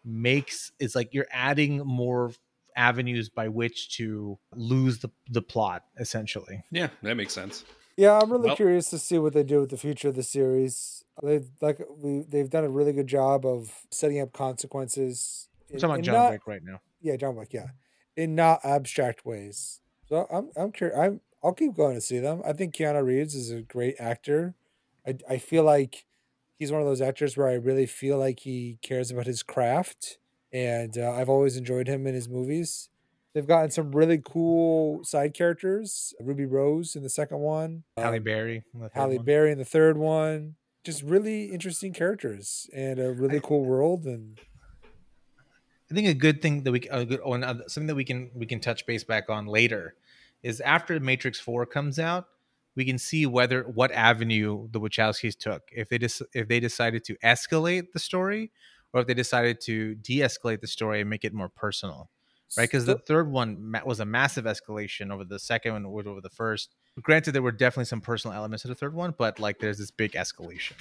[0.04, 2.32] makes it's like you're adding more
[2.76, 6.62] avenues by which to lose the, the plot, essentially.
[6.70, 7.64] Yeah, that makes sense.
[7.96, 10.22] Yeah, I'm really Well- curious to see what they do with the future of the
[10.24, 11.04] series.
[11.22, 15.48] They've like we they've done a really good job of setting up consequences.
[15.70, 16.80] We're talking about John not- Wick right now.
[17.04, 17.52] Yeah, John Wick.
[17.52, 17.68] Yeah,
[18.16, 19.80] in not abstract ways.
[20.08, 20.98] So I'm I'm curious.
[20.98, 22.40] I'm I'll keep going to see them.
[22.44, 24.54] I think Keanu Reeves is a great actor.
[25.06, 26.06] I I feel like
[26.58, 30.18] he's one of those actors where I really feel like he cares about his craft,
[30.52, 32.88] and uh, I've always enjoyed him in his movies.
[33.34, 36.14] They've gotten some really cool side characters.
[36.20, 37.82] Ruby Rose in the second one.
[37.96, 38.62] Halle um, Berry.
[38.72, 39.24] in the third Halle one.
[39.24, 40.54] Berry in the third one.
[40.84, 44.04] Just really interesting characters and a really cool world.
[44.04, 44.38] And
[45.94, 48.46] I think a good thing that we a good, oh, something that we can we
[48.46, 49.94] can touch base back on later
[50.42, 52.26] is after Matrix Four comes out,
[52.74, 55.62] we can see whether what avenue the Wachowskis took.
[55.70, 58.50] If they just if they decided to escalate the story,
[58.92, 62.10] or if they decided to de-escalate the story and make it more personal,
[62.58, 62.64] right?
[62.64, 66.74] Because the third one was a massive escalation over the second one, over the first.
[67.00, 69.92] Granted, there were definitely some personal elements to the third one, but like there's this
[69.92, 70.72] big escalation,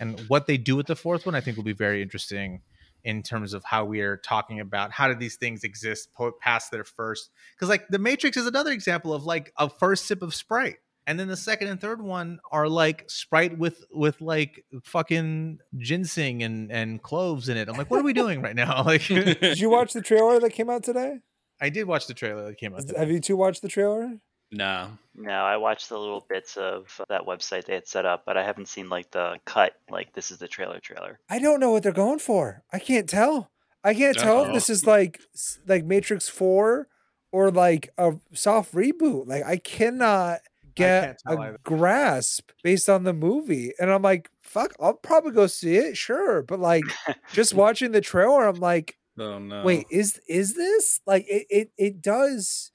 [0.00, 2.62] and what they do with the fourth one, I think, will be very interesting
[3.06, 6.08] in terms of how we are talking about how do these things exist
[6.40, 10.22] past their first because like the matrix is another example of like a first sip
[10.22, 14.64] of sprite and then the second and third one are like sprite with with like
[14.82, 18.82] fucking ginseng and and cloves in it i'm like what are we doing right now
[18.84, 21.20] like Did you watch the trailer that came out today?
[21.60, 22.98] i did watch the trailer that came out today.
[22.98, 24.18] Have you two watched the trailer?
[24.50, 24.88] Nah.
[25.14, 28.36] No, I watched the little bits of uh, that website they had set up, but
[28.36, 29.72] I haven't seen like the cut.
[29.90, 31.18] Like this is the trailer trailer.
[31.30, 32.62] I don't know what they're going for.
[32.72, 33.50] I can't tell.
[33.82, 34.54] I can't tell if Uh-oh.
[34.54, 35.20] this is like
[35.66, 36.88] like Matrix Four
[37.32, 39.26] or like a soft reboot.
[39.26, 40.40] Like I cannot
[40.74, 41.58] get can't a either.
[41.64, 46.42] grasp based on the movie, and I'm like, fuck, I'll probably go see it, sure.
[46.42, 46.84] But like,
[47.32, 49.62] just watching the trailer, I'm like, Oh no.
[49.64, 51.46] wait, is is this like it?
[51.48, 52.70] It it does.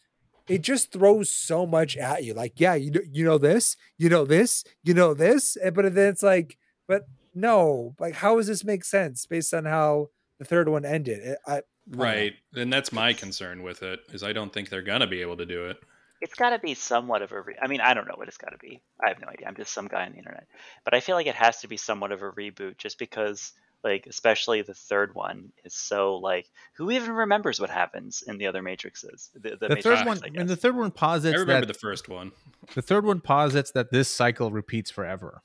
[0.48, 2.34] It just throws so much at you.
[2.34, 5.94] Like, yeah, you know, you know this, you know this, you know this, eh, but
[5.96, 10.08] then it's like, but no, like, how does this make sense based on how
[10.40, 11.20] the third one ended?
[11.20, 12.34] It- I, Right.
[12.54, 15.46] And that's my concern with it is I don't think they're gonna be able to
[15.46, 15.78] do it.
[16.22, 17.42] It's got to be somewhat of a.
[17.42, 18.84] Re- I mean, I don't know what it's got to be.
[19.04, 19.48] I have no idea.
[19.48, 20.46] I'm just some guy on the internet,
[20.86, 23.54] but I feel like it has to be somewhat of a reboot, just because,
[23.84, 28.48] like, especially the third one is so like, who even remembers what happens in the
[28.48, 29.30] other Matrixes?
[29.34, 31.74] The, the, the Matrix, third one I and the third one posits I remember that
[31.74, 32.32] the first one.
[32.76, 35.42] the third one posits that this cycle repeats forever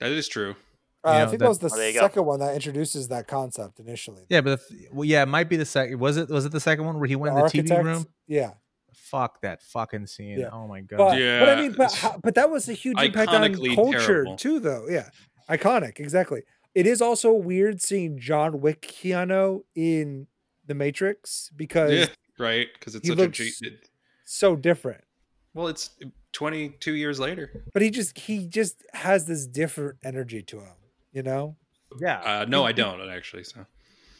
[0.00, 0.56] That is true.
[1.04, 2.00] uh, I know, think that- that was the Oh, there you go.
[2.00, 4.24] second one that introduces that concept initially.
[4.30, 6.52] yeah but the th- well, yeah it might be the second was it was it
[6.52, 8.52] the second one where he went The in the tv room Yeah,
[8.94, 10.38] fuck that fucking scene.
[10.38, 10.48] Yeah.
[10.52, 10.96] Oh my god.
[10.98, 14.36] but, but I mean, but but that was a huge impact on culture terrible.
[14.36, 14.86] too, though.
[14.88, 15.08] Yeah,
[15.50, 16.42] iconic, exactly.
[16.74, 20.26] It is also weird seeing John Wick Keanu in
[20.66, 22.06] The Matrix because Yeah,
[22.38, 22.68] right.
[22.72, 23.54] Because it's he such a looks- cheat.
[23.62, 23.88] it-
[24.24, 25.04] so different.
[25.52, 25.90] well, it's
[26.32, 27.62] 22 years later.
[27.72, 30.74] But he just he just has this different energy to him,
[31.12, 31.56] you know.
[32.00, 32.20] yeah.
[32.20, 33.44] Uh, no, I don't actually.
[33.44, 33.66] So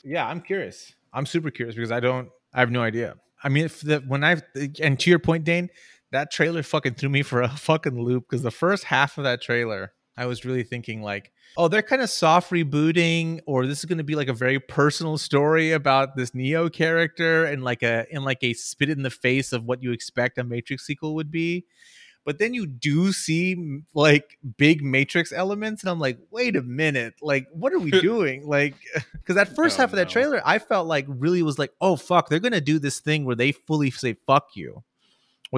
[0.04, 0.94] yeah, I'm curious.
[1.12, 3.16] I'm super curious because I don't I have no idea.
[3.42, 4.42] I mean, if the when I
[4.80, 5.70] and to your point, Dane,
[6.12, 9.40] that trailer fucking threw me for a fucking loop because the first half of that
[9.40, 13.84] trailer, I was really thinking like, oh, they're kind of soft rebooting, or this is
[13.84, 18.06] going to be like a very personal story about this Neo character and like a
[18.10, 21.30] in like a spit in the face of what you expect a Matrix sequel would
[21.30, 21.64] be.
[22.26, 27.14] But then you do see like big Matrix elements, and I'm like, wait a minute,
[27.20, 28.46] like what are we doing?
[28.46, 28.76] Like,
[29.12, 30.10] because that first Oh, half of that no.
[30.12, 33.36] trailer, I felt like really was like, oh fuck, they're gonna do this thing where
[33.36, 34.82] they fully say fuck you,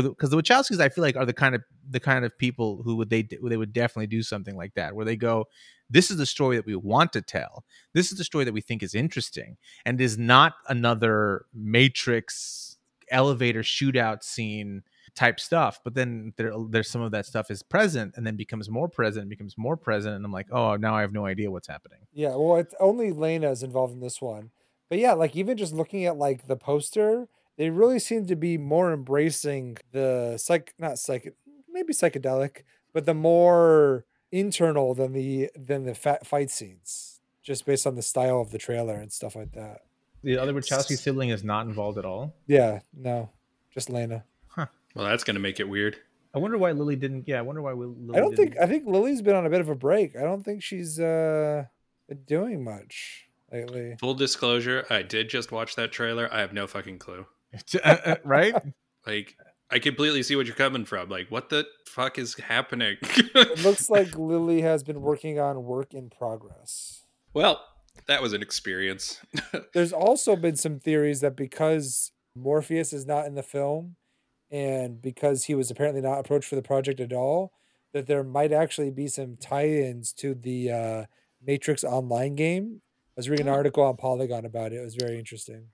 [0.03, 2.97] because the Wachowskis, I feel like, are the kind of the kind of people who
[2.97, 5.47] would they they would definitely do something like that, where they go,
[5.91, 7.65] "This is the story that we want to tell.
[7.93, 12.79] This is the story that we think is interesting, and is not another Matrix
[13.11, 14.83] elevator shootout scene."
[15.15, 18.69] type stuff but then there, there's some of that stuff is present and then becomes
[18.69, 21.69] more present becomes more present and i'm like oh now i have no idea what's
[21.69, 24.51] happening Yeah, well, it's only Lana is involved in this one.
[24.89, 28.59] But yeah, like even just looking at like the poster, they really seem to be
[28.59, 31.35] more embracing the psych not psych
[31.71, 37.87] maybe psychedelic, but the more internal than the than the fat fight scenes, just based
[37.87, 39.81] on the style of the trailer and stuff like that.
[40.23, 43.31] the other wachowski sibling is not involved at all Yeah, no,
[43.73, 44.25] just Lana.
[44.57, 45.99] Well, that's going to make it weird.
[46.35, 48.67] i wonder why lily didn't yeah i wonder why Lily I don't think didn't- I
[48.67, 50.17] think Lily's been on a bit of a break.
[50.17, 51.65] I don't think she's uh
[52.09, 53.97] been doing much lately.
[54.01, 56.29] Full disclosure, I did just watch that trailer.
[56.33, 57.27] I have no fucking clue.
[58.25, 58.55] right
[59.07, 59.37] Like,
[59.71, 61.09] I completely see what you're coming from.
[61.09, 62.97] Like, what the fuck is happening?
[63.35, 67.05] It looks like Lily has been working on work in progress.
[67.35, 67.63] well,
[68.09, 69.21] that was an experience.
[69.75, 73.97] There's also been some theories that because Morpheus is not in the film
[74.51, 77.53] and because he was apparently not approached for the project at all,
[77.93, 81.05] that there might actually be some tie-ins to the uh,
[81.45, 82.83] Matrix Online game.
[83.17, 83.57] I was reading an Oh.
[83.57, 84.77] article on Polygon about it.
[84.77, 85.69] It was very interesting.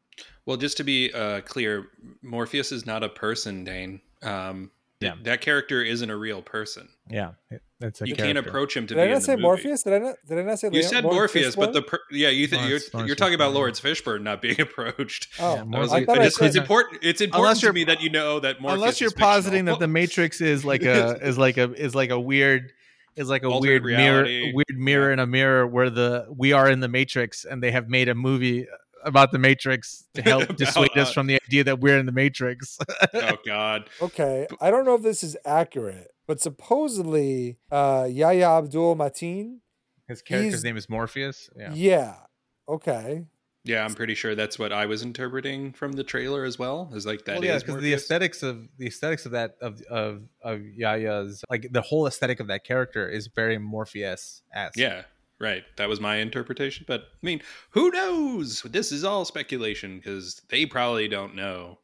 [0.46, 1.86] Well, just to be uh, clear,
[2.22, 4.00] Morpheus is not a person, Dane.
[4.22, 5.22] Um, th- Yeah.
[5.24, 6.88] that character isn't a real person.
[7.08, 9.24] yeah it- that's a you can't approach him to Did be I in not the
[9.24, 9.42] say movie.
[9.42, 9.82] Morpheus?
[9.82, 10.14] Did I not?
[10.28, 12.52] Did I not say You Leo- said Laurence Morpheus, but the per- yeah, you th-
[12.60, 15.28] you're Laurence- you're Laurence talking about Fishburne, Laurence Fishburne not being approached.
[15.40, 17.00] Oh, Yeah, That was I like- thought I it's, it's important.
[17.02, 18.74] It's important to me that you know that Morpheus.
[18.80, 22.10] unless you're is positing that the matrix is like a is like a is like
[22.10, 22.72] a weird
[23.16, 26.70] is like a Alternate weird mirror weird mirror in a mirror where the we are
[26.70, 28.66] in the matrix and they have made a movie
[29.04, 32.78] about the matrix to help dissuade us from the idea that we're in the matrix
[33.14, 38.96] oh God, Okay, I don't know if this is accurate, but supposedly uh, Yahya Abdul
[38.96, 39.58] Mateen.
[40.08, 42.14] his character's name is morpheus yeah Yeah.
[42.68, 43.24] Okay.
[43.64, 46.90] yeah, I'm pretty sure that's what I was interpreting from the trailer as well.
[46.94, 49.80] Is like that well, yeah, is because the aesthetics of the aesthetics of that of
[49.90, 54.78] of of Yahya's like the whole aesthetic of that character is very Morpheus esque.
[54.78, 55.02] Yeah,
[55.42, 55.64] right.
[55.76, 56.86] That was my interpretation.
[56.88, 58.62] But I mean, who knows?
[58.62, 61.80] This is all speculation because they probably don't know.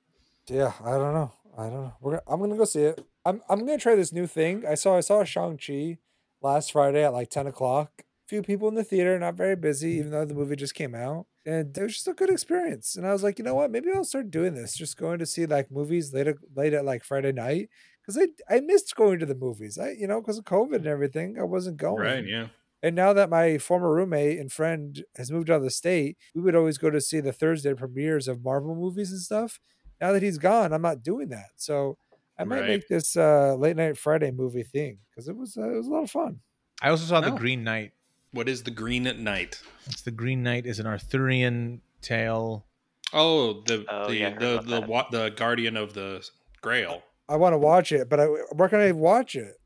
[0.48, 1.32] Yeah, I don't know.
[1.58, 1.94] I don't know.
[2.00, 3.04] We're I'm gonna go see it.
[3.26, 4.64] I'm I'm gonna try this new thing.
[4.66, 5.98] I saw I saw Shang Chi
[6.40, 8.04] last Friday at like ten o'clock.
[8.26, 10.00] Few people in the theater, not very busy, mm-hmm.
[10.00, 11.26] even though the movie just came out.
[11.46, 12.94] And it was just a good experience.
[12.94, 13.70] And I was like, you know what?
[13.70, 14.76] Maybe I'll start doing this.
[14.76, 18.60] Just going to see like movies late late at like Friday night because I I
[18.60, 19.78] missed going to the movies.
[19.78, 22.02] I you know because of COVID and everything, I wasn't going.
[22.02, 22.24] Right?
[22.24, 22.48] Yeah.
[22.82, 26.40] And now that my former roommate and friend has moved out of the state, we
[26.42, 29.58] would always go to see the Thursday premieres of Marvel movies and stuff.
[30.00, 31.48] Now that he's gone, I'm not doing that.
[31.56, 31.98] So
[32.38, 32.68] I might Right.
[32.68, 35.90] make this uh, late night Friday movie thing because it was uh, it was a
[35.90, 36.40] lot of fun.
[36.80, 37.92] I also saw the Green Knight.
[38.30, 39.60] What is the Green at Night?
[39.86, 42.66] It's the Green Knight is an Arthurian tale.
[43.12, 46.24] Oh, the Oh, the yeah, I the about the, wa- the Guardian of the
[46.60, 47.02] Grail.
[47.28, 49.56] I want to watch it, but I, where can I watch it?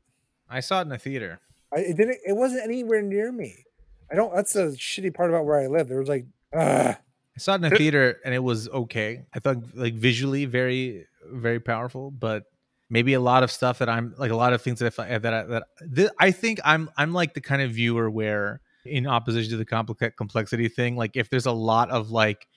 [0.49, 1.41] I saw it in a theater.
[1.75, 2.19] I, it didn't.
[2.25, 3.65] It wasn't anywhere near me.
[4.11, 4.33] I don't.
[4.33, 5.87] That's the shitty part about where I live.
[5.87, 6.95] There was like, ugh.
[7.35, 9.25] I saw it in a theater and it was okay.
[9.33, 12.43] I thought like visually very very powerful, but
[12.89, 15.33] maybe a lot of stuff that I'm like a lot of things that I, that
[15.33, 15.63] I, that
[15.95, 19.65] th- I think I'm I'm like the kind of viewer where in opposition to the
[19.65, 22.47] complex complexity thing, like if there's a lot of like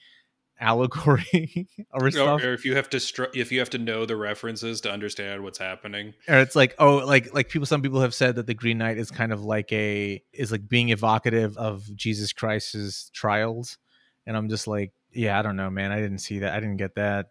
[0.59, 4.05] allegory or Or, stuff, or if you have to str- if you have to know
[4.05, 6.13] the references to understand what's happening.
[6.27, 8.97] or it's like oh like like people some people have said that the green knight
[8.97, 13.77] is kind of like a is like being evocative of jesus christ's trials
[14.25, 16.77] and i'm just like yeah i don't know man i didn't see that i didn't
[16.77, 17.27] get that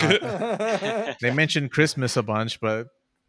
[0.00, 2.88] Uh, they mentioned christmas a bunch but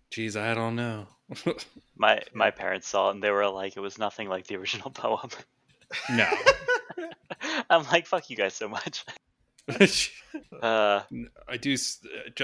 [0.10, 1.06] Jeez, I don't know.
[1.98, 4.90] My my parents saw it and they were like, it was nothing like the original
[4.90, 5.30] poem.
[6.10, 6.26] no.
[7.70, 9.04] I'm like, fuck you guys so much.
[10.62, 11.02] Uh,
[11.48, 11.76] I do.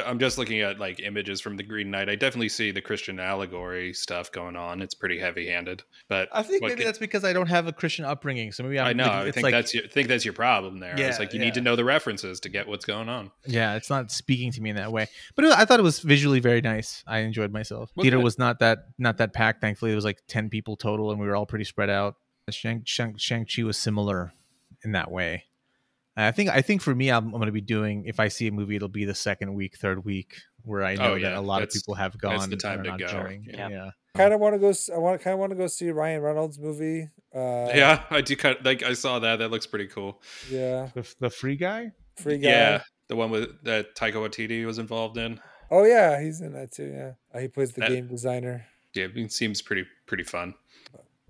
[0.03, 2.09] I'm just looking at like images from the Green Knight.
[2.09, 4.82] I definitely see the Christian allegory stuff going on.
[4.82, 8.05] It's pretty heavy-handed, but i think maybe can- that's because i don't have a christian
[8.05, 9.03] upbringing so maybe I'm, I know.
[9.05, 10.95] like, I think like, that's your, think that's your problem there.
[10.97, 11.45] Yeah, it's like you yeah.
[11.45, 13.32] need to know the references to get what's going on.
[13.45, 15.99] yeah it's not speaking to me in that way but it, i thought it was
[15.99, 18.24] visually very nice i enjoyed myself Well, theater good.
[18.24, 21.28] was not that not that packed thankfully it was like 10 people total and we
[21.28, 22.15] were all pretty spread out
[22.49, 24.34] shang shang shang-chi was similar
[24.84, 25.45] in that way
[26.18, 28.47] i think i think for me i'm, I'm going to be doing if i see
[28.47, 31.30] a movie it'll be the second week third week where i know Oh, yeah.
[31.30, 33.11] that a lot That's- of people have gone that's the time to not go.
[33.11, 33.45] going.
[33.49, 33.70] Yeah.
[33.70, 34.70] yeah kind of want to go.
[34.70, 37.09] s- I want kind of want to go see Ryan Reynolds movie.
[37.36, 38.36] Uh, yeah, I do.
[38.36, 39.38] Kind of, like I saw that.
[39.39, 40.22] That looks pretty cool.
[40.51, 40.89] yeah.
[40.93, 42.47] the, the free guy Free guy.
[42.49, 45.39] Yeah, the one with that Taika Waititi was involved in.
[45.72, 46.93] Oh yeah, he's in that too.
[46.95, 48.68] Yeah, uh, he plays the That- game designer.
[48.93, 50.53] Yeah, it seems pretty pretty fun.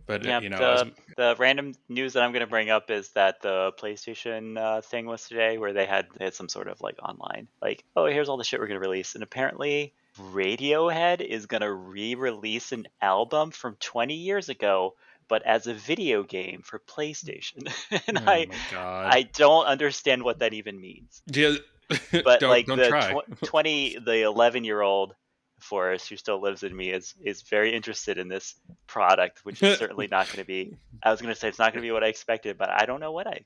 [0.06, 2.92] But Yeah, you know, the, as- the random news that I'm going to bring up
[2.92, 6.68] is that the PlayStation uh, thing was today, where they had they had some sort
[6.68, 9.94] of like online, like, oh, here's all the shit we're going to release, and apparently
[10.20, 14.94] Radiohead is going to re-release an album from 20 years ago,
[15.28, 17.72] but as a video game for PlayStation,
[18.08, 21.22] and oh I I don't understand what that even means.
[21.28, 21.56] yeah,
[22.12, 25.16] But don't, like don't the tw- 20, the 11 year old
[25.64, 28.56] Forrest, who still lives in me, is is very interested in this
[28.88, 30.76] product, which is certainly not going to be.
[31.04, 32.86] I was going to say it's not going to be what I expected, but I
[32.86, 33.42] don't know what I.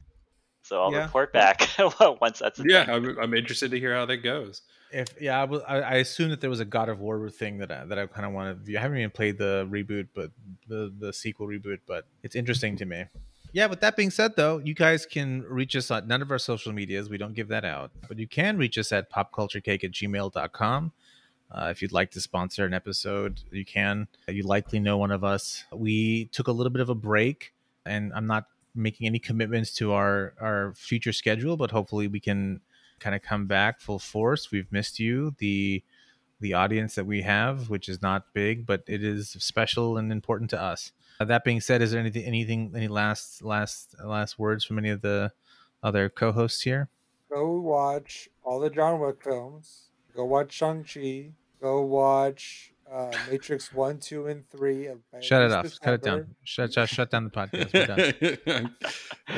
[0.63, 1.03] So I'll Yeah.
[1.03, 1.69] report back
[2.21, 2.85] once that's yeah.
[2.89, 4.63] I'm, I'm interested to hear how that goes.
[4.91, 7.57] If yeah, I, was, I, I assume that there was a God of War thing
[7.59, 8.75] that I, that I kind of want to.
[8.77, 10.31] I haven't even played the reboot, but
[10.67, 13.05] the the sequel reboot, but it's interesting to me.
[13.53, 16.37] Yeah, with that being said, though, you guys can reach us on none of our
[16.37, 17.09] social medias.
[17.09, 20.91] We don't give that out, but you can reach us at popculturecake at gmail.com.
[21.51, 24.07] Uh, if you'd like to sponsor an episode, you can.
[24.27, 25.63] You likely know one of us.
[25.71, 27.53] We took a little bit of a break,
[27.85, 28.45] and I'm not
[28.75, 32.61] making any commitments to our our future schedule, but hopefully we can
[32.99, 34.51] kind of come back full force.
[34.51, 35.83] We've missed you, the
[36.39, 40.49] the audience that we have, which is not big, but it is special and important
[40.51, 40.91] to us.
[41.19, 44.89] Uh, that being said, is there anything anything any last last last words from any
[44.89, 45.31] of the
[45.81, 46.89] other co-hosts here?
[47.29, 49.86] Go watch all the John Wick films.
[50.17, 51.29] Go watch Shang Chi.
[51.61, 54.89] Go watch uh, Matrix One, Two, and Three.
[55.13, 55.81] by Shut it least off.
[55.81, 56.35] Cut it down.
[56.43, 57.71] Shut, shut shut down the podcast.
[57.71, 58.75] We're done.
[59.29, 59.33] Uh,